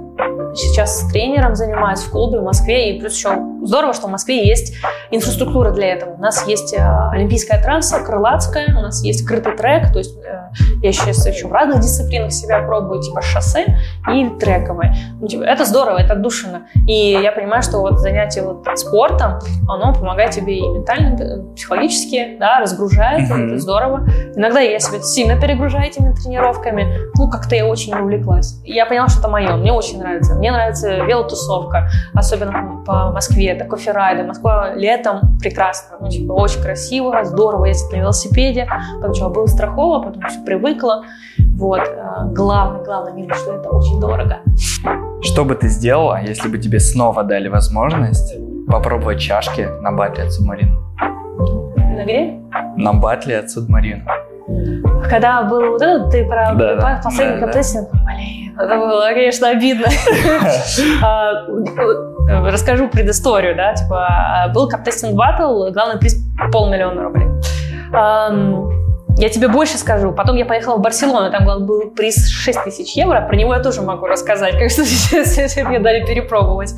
сейчас 0.54 1.00
с 1.00 1.10
тренером 1.10 1.54
занимаюсь 1.54 2.00
в 2.00 2.10
клубе 2.10 2.40
в 2.40 2.44
Москве. 2.44 2.94
И 2.94 3.00
плюс 3.00 3.16
еще 3.16 3.30
здорово, 3.66 3.92
что 3.92 4.06
в 4.06 4.10
Москве 4.10 4.46
есть 4.46 4.74
инфраструктура 5.10 5.70
для 5.70 5.92
этого. 5.94 6.14
У 6.14 6.18
нас 6.20 6.46
есть 6.46 6.74
э, 6.74 7.08
олимпийская 7.12 7.62
трасса, 7.62 8.00
крылатская, 8.00 8.76
у 8.76 8.80
нас 8.80 9.02
есть 9.04 9.26
крытый 9.26 9.56
трек. 9.56 9.92
То 9.92 9.98
есть 9.98 10.16
э, 10.18 10.50
я 10.82 10.92
сейчас 10.92 11.26
еще 11.26 11.48
в 11.48 11.52
разных 11.52 11.80
дисциплинах 11.80 12.32
себя 12.32 12.62
пробую, 12.62 13.00
типа 13.02 13.22
шоссе 13.22 13.78
и 14.12 14.28
трековые. 14.40 14.94
Ну, 15.20 15.28
типа, 15.28 15.44
это 15.44 15.64
здорово, 15.64 15.98
это 15.98 16.14
отдушина. 16.14 16.66
И 16.86 17.12
я 17.12 17.32
понимаю, 17.32 17.62
что 17.62 17.78
вот 17.78 18.00
занятие 18.00 18.42
вот 18.42 18.66
спортом, 18.78 19.38
оно 19.68 19.94
помогает 19.94 20.32
тебе 20.32 20.58
и 20.58 20.62
ментально, 20.62 21.14
и 21.14 21.22
э, 21.22 21.54
психологически, 21.54 22.36
да, 22.38 22.60
разгружает, 22.60 23.30
mm-hmm. 23.30 23.46
это 23.46 23.58
здорово. 23.58 24.06
Иногда 24.34 24.60
я 24.60 24.78
себя 24.78 25.00
сильно 25.00 25.40
перегружаю 25.40 25.86
этими 25.86 26.12
тренировками. 26.14 26.98
Ну, 27.16 27.30
как-то 27.30 27.54
я 27.54 27.66
очень 27.66 27.94
увлеклась. 27.94 28.60
Я 28.64 28.86
поняла, 28.86 29.08
что 29.08 29.20
это 29.20 29.28
мое, 29.28 29.56
мне 29.56 29.72
очень 29.72 29.98
нравится. 29.98 30.34
Мне 30.34 30.50
нравится 30.50 30.96
велотусовка, 31.04 31.88
особенно 32.14 32.82
по 32.84 33.12
Москве, 33.12 33.51
это 33.52 33.64
кофе-райды. 33.64 34.24
Москва 34.24 34.74
летом 34.74 35.38
прекрасно, 35.40 35.96
ну, 36.00 36.08
типа, 36.08 36.32
очень 36.32 36.62
красиво, 36.62 37.24
здорово 37.24 37.66
ездить 37.66 37.92
на 37.92 37.96
велосипеде. 37.96 38.68
Сначала 38.98 39.30
было 39.30 39.46
страхово, 39.46 40.02
потом 40.02 40.22
все 40.28 40.40
привыкла. 40.44 41.04
Вот. 41.56 41.80
Э, 41.80 42.32
главное, 42.32 42.84
главное 42.84 43.12
минус, 43.12 43.38
что 43.38 43.54
это 43.54 43.68
очень 43.70 44.00
дорого. 44.00 44.38
Что 45.22 45.44
бы 45.44 45.54
ты 45.54 45.68
сделала, 45.68 46.20
если 46.20 46.48
бы 46.48 46.58
тебе 46.58 46.80
снова 46.80 47.22
дали 47.22 47.48
возможность 47.48 48.34
попробовать 48.66 49.20
чашки 49.20 49.68
на 49.80 49.92
батле 49.92 50.24
от 50.24 50.32
Субмарин? 50.32 50.76
На 51.76 52.04
где? 52.04 52.38
На 52.76 52.92
батле 52.92 53.38
от 53.38 53.50
Субмарин. 53.50 54.06
Когда 55.08 55.42
был 55.42 55.72
вот 55.72 55.82
этот, 55.82 56.10
ты 56.10 56.26
про 56.26 56.54
да, 56.54 56.76
да, 56.76 57.00
последний 57.02 57.40
да, 57.40 57.46
да. 57.46 57.52
блин, 57.52 58.58
это 58.58 58.76
было, 58.76 59.06
конечно, 59.14 59.50
обидно. 59.50 59.86
А, 62.28 62.50
расскажу 62.50 62.88
предысторию, 62.88 63.56
да, 63.56 63.74
типа, 63.74 64.50
был 64.54 64.68
каптестинг 64.68 65.14
батл, 65.14 65.70
главный 65.70 65.98
приз 65.98 66.16
полмиллиона 66.52 67.02
рублей. 67.02 67.28
Я 69.18 69.28
тебе 69.28 69.48
больше 69.48 69.76
скажу. 69.76 70.12
Потом 70.12 70.36
я 70.36 70.46
поехала 70.46 70.76
в 70.76 70.80
Барселону, 70.80 71.30
там 71.30 71.44
был 71.44 71.90
приз 71.90 72.28
6 72.28 72.64
тысяч 72.64 72.96
евро. 72.96 73.20
Про 73.20 73.36
него 73.36 73.54
я 73.54 73.60
тоже 73.60 73.82
могу 73.82 74.06
рассказать, 74.06 74.58
как 74.58 74.70
что 74.70 74.84
сейчас 74.86 75.56
мне 75.66 75.78
дали 75.78 76.04
перепробовать. 76.04 76.74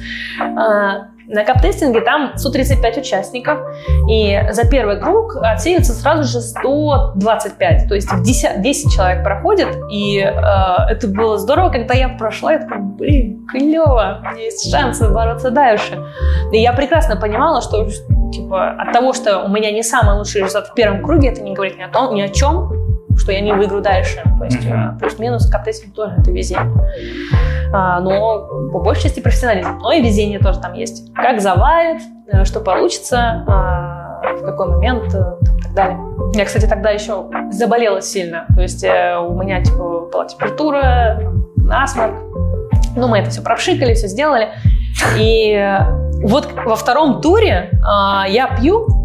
На 1.27 1.45
каптестинге 1.45 2.01
там 2.01 2.37
135 2.37 2.99
участников, 2.99 3.59
и 4.09 4.41
за 4.51 4.69
первый 4.69 5.01
круг 5.01 5.37
отсеивается 5.41 5.93
сразу 5.93 6.25
же 6.25 6.41
125, 6.41 7.89
то 7.89 7.95
есть 7.95 8.09
10, 8.23 8.61
10 8.61 8.93
человек 8.93 9.25
проходит, 9.25 9.69
и 9.91 10.19
э, 10.19 10.31
это 10.91 11.09
было 11.09 11.39
здорово, 11.39 11.71
когда 11.71 11.95
я 11.95 12.09
прошла, 12.11 12.53
я 12.53 12.59
такая, 12.59 12.81
блин, 12.81 13.47
клево, 13.51 14.21
у 14.21 14.35
меня 14.35 14.45
есть 14.45 14.71
шансы 14.71 15.09
бороться 15.09 15.51
дальше. 15.51 15.99
И 16.53 16.59
я 16.59 16.73
прекрасно 16.73 17.17
понимала, 17.17 17.63
что 17.63 17.89
типа, 18.33 18.71
от 18.71 18.93
того, 18.93 19.13
что 19.13 19.45
у 19.45 19.49
меня 19.49 19.71
не 19.71 19.83
самый 19.83 20.17
лучший 20.17 20.43
результат 20.43 20.69
в 20.69 20.75
первом 20.75 21.03
круге, 21.03 21.29
это 21.29 21.43
не 21.43 21.55
говорит 21.55 21.79
ни 21.79 21.83
о, 21.83 21.89
том, 21.89 22.15
ни 22.15 22.21
о 22.21 22.29
чем, 22.29 22.84
что 23.17 23.33
я 23.33 23.41
не 23.41 23.53
выиграю 23.53 23.83
дальше. 23.83 24.23
То 24.39 24.45
есть 24.45 24.65
mm-hmm. 24.65 24.99
плюс-минус 24.99 25.49
каптестинг 25.49 25.95
тоже 25.95 26.15
это 26.19 26.31
везение. 26.31 26.73
А, 27.73 28.01
но 28.01 28.71
по 28.73 28.81
большей 28.81 29.05
части 29.05 29.21
профессионализм. 29.21 29.79
Но 29.79 29.93
и 29.93 30.03
везение 30.03 30.39
тоже 30.39 30.61
там 30.61 30.75
есть. 30.75 31.13
Как 31.15 31.41
завалит, 31.41 32.03
э, 32.29 32.45
что 32.45 32.61
получится, 32.61 33.45
а, 33.47 34.21
в 34.39 34.45
какой 34.45 34.69
момент 34.69 35.15
и 35.15 35.19
э, 35.19 35.63
так 35.63 35.75
далее. 35.75 35.99
Я, 36.35 36.45
кстати, 36.45 36.67
тогда 36.67 36.91
еще 36.91 37.27
заболела 37.51 38.01
сильно. 38.01 38.47
То 38.55 38.63
есть 38.63 38.85
у 38.85 39.33
меня 39.35 39.63
типа 39.63 40.09
была 40.13 40.27
температура, 40.27 41.33
насморк. 41.57 42.15
Ну, 42.97 43.09
мы 43.09 43.19
это 43.19 43.31
все 43.31 43.43
прошикали, 43.43 43.95
все 43.95 44.07
сделали. 44.07 44.51
И 45.19 45.79
вот 46.23 46.49
во 46.65 46.77
втором 46.77 47.21
туре 47.21 47.71
а, 47.85 48.27
я 48.29 48.49
пью 48.57 49.04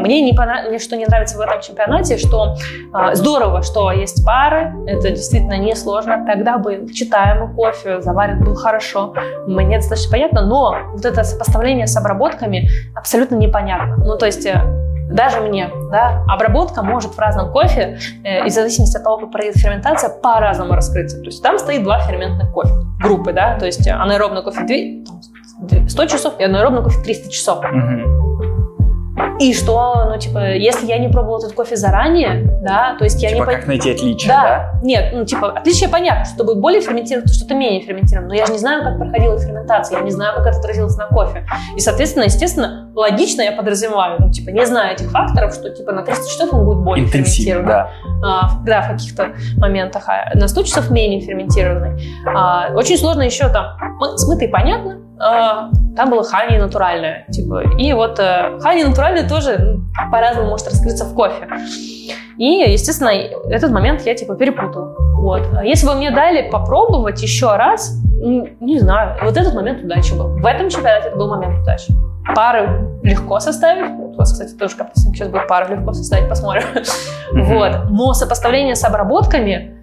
мне, 0.00 0.22
не 0.22 0.32
понрав... 0.32 0.68
мне 0.68 0.78
что 0.78 0.96
не 0.96 1.06
нравится 1.06 1.36
в 1.36 1.40
этом 1.40 1.60
чемпионате, 1.60 2.16
что 2.16 2.54
э, 2.94 3.14
здорово, 3.14 3.62
что 3.62 3.90
есть 3.90 4.24
пары, 4.24 4.72
это 4.86 5.10
действительно 5.10 5.58
несложно. 5.58 6.24
Тогда 6.26 6.58
бы 6.58 6.86
читаемый 6.92 7.52
кофе 7.54 8.00
заварен 8.00 8.44
был 8.44 8.54
хорошо, 8.54 9.14
мне 9.46 9.78
достаточно 9.78 10.12
понятно, 10.12 10.46
но 10.46 10.76
вот 10.92 11.04
это 11.04 11.24
сопоставление 11.24 11.86
с 11.86 11.96
обработками 11.96 12.68
абсолютно 12.94 13.34
непонятно. 13.34 13.96
Ну, 13.96 14.16
то 14.16 14.26
есть 14.26 14.46
э, 14.46 14.62
даже 15.10 15.40
мне, 15.40 15.70
да, 15.90 16.24
обработка 16.28 16.82
может 16.82 17.12
в 17.12 17.18
разном 17.18 17.50
кофе, 17.52 17.98
э, 18.24 18.46
и 18.46 18.48
в 18.48 18.52
зависимости 18.52 18.96
от 18.96 19.04
того, 19.04 19.18
как 19.18 19.32
происходит 19.32 19.58
ферментация, 19.58 20.10
по-разному 20.10 20.74
раскрыться. 20.74 21.18
То 21.18 21.26
есть 21.26 21.42
там 21.42 21.58
стоит 21.58 21.82
два 21.82 22.00
ферментных 22.00 22.52
кофе, 22.52 22.72
группы, 23.02 23.32
да, 23.32 23.58
то 23.58 23.66
есть 23.66 23.86
анаэробный 23.86 24.42
кофе 24.42 25.04
2, 25.68 25.88
100 25.88 26.06
часов 26.06 26.34
и 26.38 26.44
анаэробный 26.44 26.82
кофе 26.82 27.02
300 27.02 27.30
часов. 27.30 27.58
Угу. 27.58 28.31
И 29.38 29.52
что, 29.54 30.06
ну, 30.08 30.18
типа, 30.18 30.54
если 30.54 30.86
я 30.86 30.98
не 30.98 31.08
пробовала 31.08 31.38
этот 31.38 31.52
кофе 31.52 31.76
заранее, 31.76 32.48
да, 32.62 32.96
то 32.96 33.04
есть 33.04 33.22
я 33.22 33.30
типа 33.30 33.50
не... 33.50 33.56
как 33.56 33.66
найти 33.66 33.90
отличие, 33.90 34.28
да? 34.28 34.42
да? 34.42 34.80
Нет, 34.82 35.10
ну, 35.12 35.24
типа, 35.24 35.50
отличие 35.50 35.90
понятно, 35.90 36.24
что 36.24 36.44
будет 36.44 36.60
более 36.60 36.80
ферментировано, 36.80 37.28
что-то 37.28 37.54
менее 37.54 37.82
ферментировано, 37.82 38.28
но 38.28 38.34
я 38.34 38.46
же 38.46 38.52
не 38.52 38.58
знаю, 38.58 38.82
как 38.82 38.98
проходила 38.98 39.38
ферментация, 39.38 39.98
я 39.98 40.04
не 40.04 40.10
знаю, 40.10 40.36
как 40.36 40.46
это 40.46 40.58
отразилось 40.58 40.96
на 40.96 41.06
кофе. 41.08 41.46
И, 41.76 41.80
соответственно, 41.80 42.24
естественно, 42.24 42.90
логично 42.94 43.42
я 43.42 43.52
подразумеваю, 43.52 44.16
ну, 44.18 44.30
типа, 44.30 44.50
не 44.50 44.64
зная 44.64 44.92
этих 44.94 45.10
факторов, 45.10 45.52
что, 45.52 45.68
типа, 45.70 45.92
на 45.92 46.02
300 46.02 46.30
часов 46.30 46.54
он 46.54 46.64
будет 46.64 46.78
более 46.78 47.06
ферментированный. 47.06 47.68
да. 47.68 47.90
А, 48.24 48.50
да, 48.64 48.82
в 48.82 48.88
каких-то 48.92 49.32
моментах, 49.58 50.04
а 50.06 50.36
на 50.36 50.48
100 50.48 50.62
часов 50.62 50.90
менее 50.90 51.20
ферментированный. 51.20 52.02
А, 52.26 52.68
очень 52.74 52.96
сложно 52.96 53.22
еще 53.22 53.48
там, 53.48 53.76
смытый 54.16 54.48
понятно, 54.48 54.98
там 55.96 56.10
было 56.10 56.24
хани 56.24 56.58
натуральное, 56.58 57.26
типа, 57.30 57.62
и 57.78 57.92
вот 57.92 58.18
э, 58.18 58.58
хани 58.60 58.84
натуральное 58.84 59.28
тоже 59.28 59.58
ну, 59.58 60.10
по-разному 60.10 60.50
может 60.50 60.66
раскрыться 60.68 61.04
в 61.04 61.14
кофе. 61.14 61.48
И, 62.38 62.44
естественно, 62.44 63.10
этот 63.10 63.70
момент 63.70 64.02
я, 64.02 64.14
типа, 64.14 64.34
перепутала. 64.34 64.96
Вот. 65.16 65.42
А 65.56 65.64
если 65.64 65.86
бы 65.86 65.94
мне 65.94 66.10
дали 66.10 66.50
попробовать 66.50 67.22
еще 67.22 67.54
раз, 67.56 67.94
ну, 68.22 68.48
не 68.60 68.78
знаю, 68.78 69.16
вот 69.22 69.36
этот 69.36 69.54
момент 69.54 69.84
удачи 69.84 70.12
был. 70.14 70.28
В 70.38 70.46
этом 70.46 70.68
чемпионате 70.68 71.08
это 71.08 71.16
был 71.16 71.28
момент 71.28 71.60
удачи. 71.62 71.92
Пары 72.34 72.98
легко 73.02 73.38
составить. 73.40 73.90
У 73.90 74.16
вас, 74.16 74.32
кстати, 74.32 74.54
тоже 74.54 74.76
как-то 74.76 74.98
сейчас 74.98 75.28
будет 75.28 75.46
пары 75.46 75.74
легко 75.74 75.92
составить, 75.92 76.28
посмотрим. 76.28 76.64
Вот. 77.34 77.90
Но 77.90 78.12
сопоставление 78.14 78.74
с 78.74 78.84
обработками 78.84 79.54
а, 79.64 79.81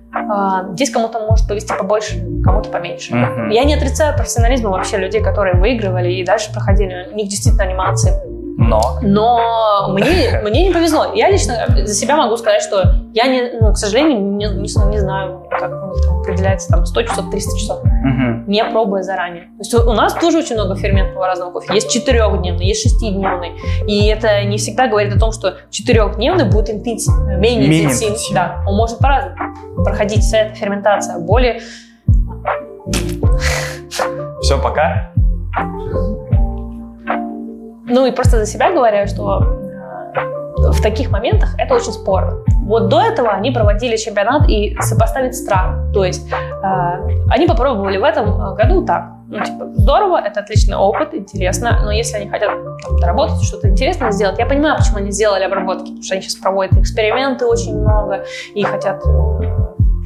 здесь 0.73 0.89
кому-то 0.89 1.19
может 1.19 1.47
повести 1.47 1.73
побольше, 1.77 2.19
кому-то 2.43 2.69
поменьше. 2.69 3.13
Mm-hmm. 3.13 3.51
Я 3.51 3.63
не 3.63 3.75
отрицаю 3.75 4.15
профессионализма 4.15 4.69
вообще 4.71 4.97
людей, 4.97 5.21
которые 5.21 5.55
выигрывали 5.55 6.11
и 6.11 6.25
дальше 6.25 6.51
проходили. 6.51 7.09
У 7.11 7.15
них 7.15 7.29
действительно 7.29 7.63
анимации 7.63 8.13
но? 8.59 8.99
Но 9.01 9.87
мне, 9.93 10.39
мне 10.43 10.67
не 10.67 10.73
повезло. 10.73 11.13
Я 11.13 11.29
лично 11.29 11.65
за 11.85 11.93
себя 11.93 12.17
могу 12.17 12.35
сказать, 12.35 12.61
что 12.61 12.93
я, 13.13 13.27
не, 13.27 13.57
ну, 13.59 13.71
к 13.71 13.77
сожалению, 13.77 14.19
не, 14.19 14.45
не, 14.45 14.89
не 14.89 14.99
знаю, 14.99 15.45
как 15.49 15.61
там 15.61 16.19
определяется 16.19 16.69
там 16.69 16.85
100 16.85 17.03
часов, 17.03 17.31
300 17.31 17.57
часов, 17.57 17.79
угу. 17.79 18.43
не 18.47 18.63
пробуя 18.65 19.01
заранее. 19.01 19.43
То 19.43 19.59
есть 19.59 19.73
у 19.73 19.93
нас 19.93 20.13
тоже 20.13 20.39
очень 20.39 20.55
много 20.55 20.75
ферментного 20.75 21.25
разного 21.25 21.51
кофе. 21.51 21.73
Есть 21.73 21.89
четырехдневный, 21.89 22.65
есть 22.65 22.83
шестидневный. 22.83 23.53
И 23.87 24.07
это 24.07 24.43
не 24.43 24.57
всегда 24.57 24.87
говорит 24.87 25.15
о 25.15 25.19
том, 25.19 25.31
что 25.31 25.55
четырехдневный 25.69 26.45
будет 26.45 26.69
интенсив, 26.69 27.13
менее, 27.17 27.69
менее 27.69 27.83
интенсивный. 27.85 28.15
Интенсив. 28.15 28.35
Да, 28.35 28.63
он 28.67 28.75
может 28.75 28.99
по-разному 28.99 29.83
проходить 29.83 30.19
вся 30.19 30.39
эта 30.39 30.55
ферментация. 30.55 31.17
Более... 31.19 31.61
Все, 34.41 34.61
пока. 34.61 35.11
Ну 37.89 38.05
и 38.05 38.11
просто 38.11 38.37
за 38.37 38.45
себя 38.45 38.71
говоря, 38.71 39.07
что 39.07 39.41
э, 39.41 40.71
в 40.71 40.81
таких 40.81 41.09
моментах 41.09 41.55
это 41.57 41.75
очень 41.75 41.91
спорно. 41.91 42.43
Вот 42.65 42.87
до 42.87 43.01
этого 43.01 43.31
они 43.31 43.51
проводили 43.51 43.97
чемпионат 43.97 44.47
и 44.47 44.77
сопоставить 44.81 45.35
стран. 45.35 45.91
То 45.91 46.05
есть 46.05 46.31
э, 46.31 46.35
они 47.29 47.47
попробовали 47.47 47.97
в 47.97 48.03
этом 48.03 48.55
году 48.55 48.85
так. 48.85 49.05
Ну, 49.27 49.43
типа, 49.43 49.67
здорово, 49.75 50.19
это 50.19 50.39
отличный 50.39 50.75
опыт, 50.75 51.13
интересно, 51.13 51.79
но 51.83 51.91
если 51.91 52.17
они 52.17 52.29
хотят 52.29 52.49
там, 52.81 52.99
доработать, 52.99 53.43
что-то 53.43 53.69
интересное 53.69 54.11
сделать, 54.11 54.39
я 54.39 54.47
понимаю, 54.47 54.75
почему 54.77 54.97
они 54.97 55.11
сделали 55.11 55.43
обработки, 55.43 55.85
потому 55.85 56.03
что 56.03 56.15
они 56.15 56.23
сейчас 56.23 56.35
проводят 56.35 56.73
эксперименты 56.77 57.45
очень 57.45 57.77
много 57.77 58.25
и 58.55 58.63
хотят 58.63 59.03
э, 59.05 59.39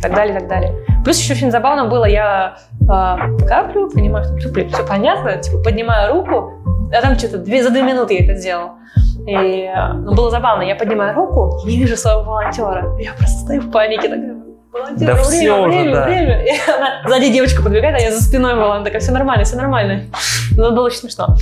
так 0.01 0.13
далее, 0.13 0.37
так 0.37 0.49
далее. 0.49 0.73
Плюс 1.03 1.17
еще 1.19 1.33
очень 1.33 1.51
забавно 1.51 1.85
было, 1.85 2.05
я 2.05 2.57
э, 2.81 3.47
каплю, 3.47 3.89
понимаю, 3.89 4.25
что 4.39 4.49
блин, 4.49 4.69
все 4.69 4.85
понятно, 4.85 5.37
типа, 5.37 5.63
поднимаю 5.63 6.13
руку, 6.13 6.51
а 6.93 7.01
там 7.01 7.17
что-то 7.17 7.37
две, 7.39 7.63
за 7.63 7.69
две 7.69 7.81
минуты 7.81 8.13
я 8.13 8.23
это 8.23 8.35
сделала. 8.35 8.73
И 9.27 9.69
ну, 9.95 10.13
было 10.15 10.29
забавно, 10.29 10.63
я 10.63 10.75
поднимаю 10.75 11.15
руку 11.15 11.59
и 11.65 11.71
не 11.71 11.77
вижу 11.77 11.95
своего 11.95 12.23
волонтера. 12.23 12.95
Я 12.99 13.13
просто 13.13 13.39
стою 13.39 13.61
в 13.61 13.71
панике, 13.71 14.09
такая, 14.09 14.35
волонтер, 14.71 15.07
Да 15.07 15.13
время, 15.13 15.23
все 15.23 15.51
уже, 15.61 15.69
время, 15.69 15.93
да. 15.93 16.03
время. 16.05 16.43
И 16.45 16.49
она 16.67 16.89
сзади 17.07 17.29
девочка 17.31 17.63
подбегает, 17.63 17.95
а 17.95 17.99
я 18.03 18.11
за 18.11 18.21
спиной 18.21 18.55
была. 18.55 18.75
Она 18.75 18.83
такая, 18.83 18.99
все 18.99 19.11
нормально, 19.11 19.45
все 19.45 19.55
нормально. 19.55 20.01
Это 20.51 20.71
было 20.71 20.85
очень 20.85 20.97
смешно. 20.99 21.35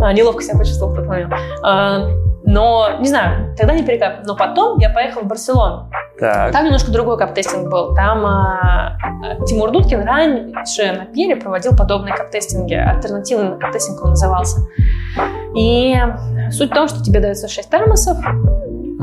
А, 0.00 0.12
Неловко 0.12 0.42
себя 0.42 0.58
почувствовала 0.58 0.94
в 0.94 0.96
тот 0.96 1.06
момент. 1.06 1.32
А, 1.62 2.08
Но, 2.44 2.98
не 3.00 3.08
знаю, 3.08 3.54
тогда 3.56 3.74
не 3.74 3.82
перекап. 3.82 4.24
Но 4.24 4.36
потом 4.36 4.78
я 4.78 4.90
поехала 4.90 5.22
в 5.22 5.26
Барселону. 5.26 5.90
Так. 6.18 6.52
Там 6.52 6.64
немножко 6.64 6.92
другой 6.92 7.18
каптестинг 7.18 7.68
был. 7.70 7.94
Там 7.94 8.24
а, 8.24 8.96
Тимур 9.46 9.70
Дудкин 9.72 10.02
раньше 10.04 10.92
на 10.92 11.06
Пере 11.06 11.36
проводил 11.36 11.76
подобные 11.76 12.14
каптестинги. 12.14 12.74
Альтернативный 12.74 13.58
каптестинг 13.58 14.02
он 14.04 14.10
назывался. 14.10 14.60
И 15.56 15.94
суть 16.50 16.70
в 16.70 16.74
том, 16.74 16.88
что 16.88 17.02
тебе 17.02 17.20
дается 17.20 17.48
6 17.48 17.68
термосов. 17.70 18.16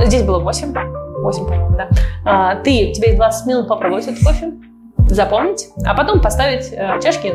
Здесь 0.05 0.23
было 0.23 0.39
8. 0.39 0.73
8, 1.21 1.43
по-моему, 1.43 1.77
да. 1.77 1.87
А, 2.25 2.55
ты, 2.55 2.91
тебе 2.93 3.07
есть 3.09 3.17
20 3.17 3.45
минут 3.47 3.67
попробовать 3.67 4.07
этот 4.07 4.23
кофе, 4.23 4.53
запомнить, 5.07 5.67
а 5.85 5.93
потом 5.93 6.19
поставить 6.21 6.71
э, 6.71 6.99
чашки 7.01 7.33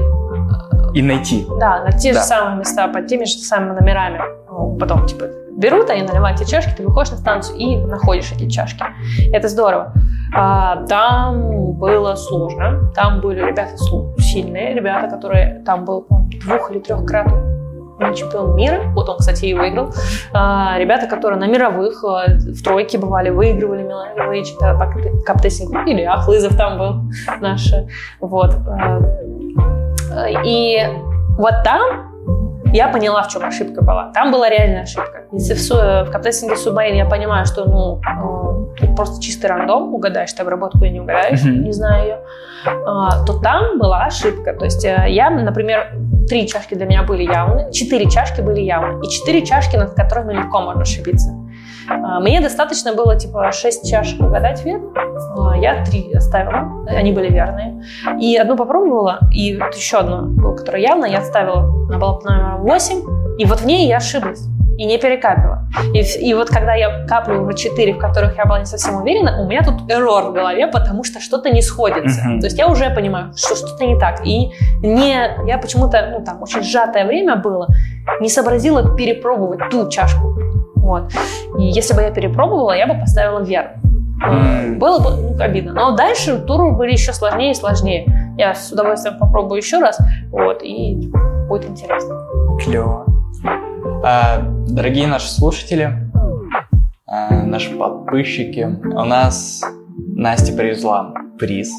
И 0.94 1.02
найти. 1.02 1.46
да, 1.60 1.84
на 1.84 1.92
те 1.92 2.12
Да. 2.12 2.20
же 2.20 2.24
самые 2.26 2.58
места, 2.58 2.88
под 2.88 3.06
теми 3.06 3.24
же 3.24 3.32
самыми 3.38 3.78
номерами. 3.78 4.20
Ну, 4.50 4.76
Потом, 4.78 5.06
типа, 5.06 5.26
берут, 5.56 5.90
они 5.90 6.02
наливают 6.02 6.40
эти 6.40 6.50
чашки, 6.50 6.74
ты 6.76 6.86
выходишь 6.86 7.12
на 7.12 7.18
станцию 7.18 7.58
и 7.58 7.76
находишь 7.76 8.30
эти 8.32 8.48
чашки. 8.48 8.84
Это 9.32 9.48
здорово. 9.48 9.92
А, 10.34 10.84
там 10.86 11.72
было 11.74 12.14
сложно. 12.14 12.90
Там 12.94 13.20
были 13.20 13.40
ребята 13.40 13.76
сильные, 14.18 14.74
ребята, 14.74 15.08
которые... 15.14 15.62
Там 15.64 15.84
был, 15.84 16.06
двух- 16.44 16.70
или 16.70 16.80
трехкратный 16.80 17.56
чемпион 18.14 18.54
мира. 18.54 18.82
Вот 18.94 19.08
он, 19.08 19.16
кстати, 19.18 19.46
и 19.46 19.54
выиграл. 19.54 19.90
А, 20.32 20.76
ребята, 20.78 21.06
которые 21.06 21.40
на 21.40 21.46
мировых 21.46 22.04
а, 22.04 22.26
в 22.28 22.62
тройке 22.62 22.98
бывали, 22.98 23.30
выигрывали 23.30 23.82
мировые 23.82 24.44
чемпионаты 24.44 24.78
по 24.78 24.92
кап- 24.92 25.24
каптестингу. 25.24 25.78
Или 25.86 26.02
Ахлызов 26.02 26.56
там 26.56 26.78
был 26.78 27.10
наш. 27.40 27.72
Вот. 28.20 28.54
А, 28.68 29.00
и 30.44 30.86
вот 31.38 31.54
там 31.64 32.15
я 32.76 32.88
поняла, 32.88 33.22
в 33.22 33.28
чем 33.28 33.44
ошибка 33.44 33.82
была. 33.82 34.12
Там 34.12 34.30
была 34.32 34.48
реальная 34.48 34.82
ошибка. 34.82 35.24
Если 35.32 35.54
в, 35.54 36.04
в 36.08 36.10
каптестинге 36.10 36.56
субмарин 36.56 36.94
я 36.96 37.06
понимаю, 37.06 37.46
что 37.46 37.64
ну, 37.64 38.00
э, 38.80 38.94
просто 38.94 39.20
чистый 39.22 39.46
рандом, 39.46 39.94
угадаешь 39.94 40.32
ты 40.32 40.42
обработку 40.42 40.84
или 40.84 40.92
не 40.92 41.00
угадаешь, 41.00 41.42
Мгм. 41.42 41.64
не 41.64 41.72
знаю 41.72 42.04
ее, 42.04 42.18
а, 42.86 43.24
то 43.24 43.38
там 43.40 43.78
была 43.78 44.04
ошибка. 44.04 44.52
То 44.52 44.64
есть 44.64 44.84
э, 44.84 45.06
я, 45.08 45.30
например, 45.30 45.92
три 46.28 46.46
чашки 46.46 46.74
для 46.74 46.86
меня 46.86 47.02
были 47.02 47.22
явны, 47.24 47.72
четыре 47.72 48.10
чашки 48.10 48.40
были 48.42 48.60
явны, 48.60 49.04
и 49.04 49.08
четыре 49.08 49.44
чашки, 49.44 49.76
над 49.76 49.94
которыми 49.94 50.34
легко 50.34 50.60
можно 50.60 50.82
ошибиться. 50.82 51.30
А, 51.88 52.20
Мне 52.20 52.40
достаточно 52.40 52.94
было, 52.94 53.16
типа, 53.16 53.50
шесть 53.52 53.88
чашек 53.88 54.20
угадать 54.20 54.64
верно. 54.64 54.88
А, 55.36 55.56
Я 55.56 55.84
три 55.84 56.12
оставила, 56.12 56.84
они 56.88 57.12
были 57.12 57.30
верные. 57.30 57.82
И 58.20 58.36
одну 58.36 58.56
попробовала, 58.56 59.20
и 59.32 59.58
еще 59.74 59.98
одну, 59.98 60.54
которая 60.56 60.82
явно, 60.82 61.06
я 61.06 61.18
отставила. 61.18 61.62
Она 61.88 61.98
была 61.98 62.18
номер 62.24 62.56
8, 62.60 63.36
и 63.38 63.44
вот 63.44 63.60
в 63.60 63.66
ней 63.66 63.88
я 63.88 63.98
ошиблась. 63.98 64.46
И 64.78 64.84
не 64.84 64.98
перекапила. 64.98 65.66
И, 65.94 66.00
и 66.00 66.34
вот 66.34 66.48
когда 66.48 66.74
я 66.74 67.06
каплю 67.06 67.42
уже 67.42 67.56
4, 67.56 67.94
в 67.94 67.98
которых 67.98 68.36
я 68.36 68.44
была 68.44 68.58
не 68.58 68.66
совсем 68.66 68.96
уверена, 68.96 69.40
у 69.42 69.48
меня 69.48 69.62
тут 69.62 69.90
эррор 69.90 70.30
в 70.30 70.32
голове, 70.32 70.66
потому 70.66 71.02
что 71.04 71.20
что-то 71.20 71.50
не 71.50 71.62
сходится. 71.62 72.20
Мгм. 72.24 72.40
То 72.40 72.46
есть 72.46 72.58
я 72.58 72.68
уже 72.68 72.90
понимаю, 72.90 73.32
что 73.36 73.56
что-то 73.56 73.86
не 73.86 73.98
так. 73.98 74.24
И 74.26 74.52
не, 74.82 75.30
я 75.46 75.58
почему-то, 75.58 76.08
ну 76.12 76.24
там, 76.24 76.42
очень 76.42 76.62
сжатое 76.62 77.06
время 77.06 77.36
было, 77.36 77.68
не 78.20 78.28
сообразила 78.28 78.94
перепробовать 78.96 79.70
ту 79.70 79.88
чашку. 79.88 80.34
Вот. 80.76 81.10
И 81.58 81.64
если 81.64 81.94
бы 81.94 82.02
я 82.02 82.10
перепробовала, 82.10 82.72
я 82.72 82.86
бы 82.86 82.94
поставила 82.94 83.40
вверх. 83.40 83.70
М. 84.24 84.78
Было 84.78 84.98
бы 84.98 85.10
ну, 85.10 85.42
обидно. 85.42 85.72
Но 85.72 85.96
дальше 85.96 86.38
туры 86.38 86.72
были 86.72 86.92
еще 86.92 87.12
сложнее 87.12 87.52
и 87.52 87.54
сложнее. 87.54 88.06
Я 88.38 88.54
с 88.54 88.72
удовольствием 88.72 89.18
попробую 89.18 89.58
еще 89.58 89.78
раз, 89.78 89.98
вот, 90.30 90.62
и 90.62 91.10
будет 91.48 91.68
интересно. 91.68 92.26
Клево. 92.62 93.06
А, 94.04 94.42
дорогие 94.66 95.06
наши 95.06 95.28
слушатели, 95.28 95.90
а, 97.06 97.30
наши 97.44 97.70
подписчики, 97.76 98.64
у 98.84 99.04
нас 99.04 99.62
Настя 99.96 100.52
привезла 100.56 101.14
приз. 101.38 101.70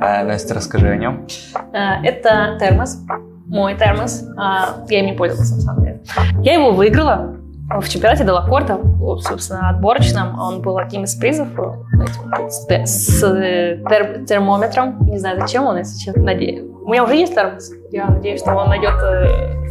А, 0.00 0.22
Настя, 0.24 0.54
расскажи 0.54 0.88
о 0.88 0.96
нем. 0.96 1.26
Э, 1.72 2.00
Это 2.04 2.56
термос, 2.60 3.00
мой 3.46 3.74
термос. 3.76 4.24
А, 4.38 4.84
Я 4.88 5.00
им 5.00 5.06
не 5.06 5.12
пользовалась, 5.12 5.50
на 5.50 5.60
самом 5.60 5.82
деле. 5.84 6.00
Я 6.42 6.54
его 6.54 6.72
выиграла 6.72 7.34
в 7.80 7.88
чемпионате 7.88 8.24
Делакорта, 8.24 8.78
собственно, 9.20 9.70
отборочном. 9.70 10.38
Он 10.38 10.62
был 10.62 10.78
одним 10.78 11.04
из 11.04 11.14
призов 11.16 11.48
э, 11.58 12.48
с, 12.48 12.66
те- 12.66 12.86
с, 12.86 13.22
э, 13.24 13.82
тер- 13.82 14.24
термометром. 14.24 14.98
Не 15.06 15.18
знаю, 15.18 15.40
зачем 15.40 15.64
он, 15.64 15.78
если 15.78 15.98
честно. 15.98 16.22
Надеюсь. 16.22 16.62
У 16.84 16.90
меня 16.90 17.04
уже 17.04 17.16
есть 17.16 17.34
термос. 17.34 17.70
Я 17.90 18.06
надеюсь, 18.06 18.40
что 18.40 18.54
он 18.54 18.68
найдет 18.68 18.94
э, 19.02 19.66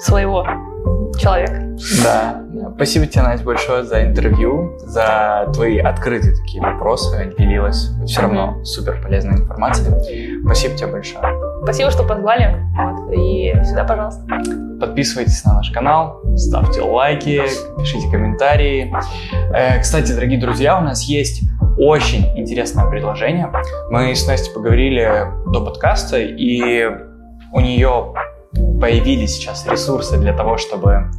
своего 0.00 0.44
человека. 1.20 1.76
Да. 2.04 2.42
Спасибо 2.76 3.06
тебе, 3.06 3.22
Настя, 3.22 3.44
большое 3.44 3.84
за 3.84 4.04
интервью, 4.04 4.78
за 4.78 5.48
твои 5.52 5.78
открытые 5.78 6.34
такие 6.34 6.62
вопросы. 6.62 7.34
Делилась 7.38 7.90
все 8.06 8.22
равно 8.22 8.64
супер 8.64 9.00
полезной 9.02 9.40
информацией. 9.40 10.40
Спасибо 10.44 10.76
тебе 10.76 10.86
большое. 10.88 11.22
Спасибо, 11.62 11.90
что 11.90 12.04
позвали. 12.04 12.56
Вот, 12.76 13.12
и 13.12 13.54
сюда, 13.64 13.84
пожалуйста. 13.84 14.22
Подписывайтесь 14.80 15.44
на 15.44 15.54
наш 15.54 15.70
канал, 15.70 16.20
ставьте 16.36 16.80
лайки, 16.80 17.42
пишите 17.78 18.10
комментарии. 18.10 18.92
Э, 19.54 19.78
Кстати, 19.80 20.12
дорогие 20.12 20.40
друзья, 20.40 20.78
у 20.78 20.82
нас 20.82 21.02
есть 21.02 21.42
очень 21.78 22.26
интересное 22.38 22.88
предложение. 22.88 23.50
Мы 23.90 24.14
с 24.14 24.26
Настей 24.26 24.52
поговорили 24.54 25.26
до 25.46 25.64
подкаста, 25.64 26.18
и 26.18 26.84
у 27.52 27.60
нее 27.60 28.14
появились 28.80 29.34
сейчас 29.34 29.66
ресурсы 29.66 30.18
для 30.18 30.32
того, 30.32 30.56
чтобы 30.56 31.10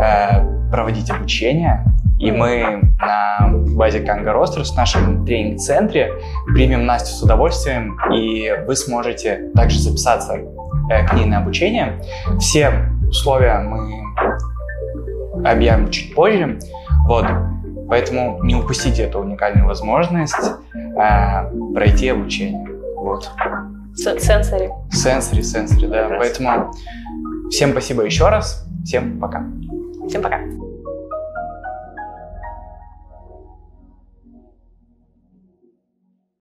э, 0.00 0.70
проводить 0.70 1.10
обучение. 1.10 1.84
И 2.18 2.30
мы 2.30 2.82
на 3.00 3.48
базе 3.74 4.00
Канга 4.00 4.32
Ростерс 4.32 4.72
в 4.72 4.76
нашем 4.76 5.26
тренинг-центре 5.26 6.12
примем 6.54 6.86
Настю 6.86 7.14
с 7.14 7.22
удовольствием, 7.22 7.98
и 8.12 8.52
вы 8.66 8.76
сможете 8.76 9.50
также 9.54 9.78
записаться 9.78 10.34
э, 10.34 11.06
к 11.06 11.12
ней 11.14 11.26
на 11.26 11.38
обучение. 11.38 12.00
Все 12.38 12.88
условия 13.08 13.58
мы 13.58 14.02
объявим 15.44 15.90
чуть 15.90 16.14
позже. 16.14 16.58
Вот. 17.06 17.26
Поэтому 17.88 18.42
не 18.42 18.54
упустите 18.54 19.02
эту 19.02 19.18
уникальную 19.18 19.66
возможность 19.66 20.52
э, 20.74 21.74
пройти 21.74 22.08
обучение. 22.08 22.66
Вот. 22.96 23.30
Сенсори. 23.94 24.70
Сенсори, 24.90 25.42
сенсори, 25.42 25.86
да. 25.86 26.08
Прекрасно. 26.08 26.18
Поэтому 26.18 26.72
всем 27.52 27.72
спасибо 27.72 28.02
еще 28.02 28.28
раз. 28.28 28.66
Всем 28.84 29.20
пока. 29.20 29.46
Всем 30.08 30.22
пока. 30.22 30.40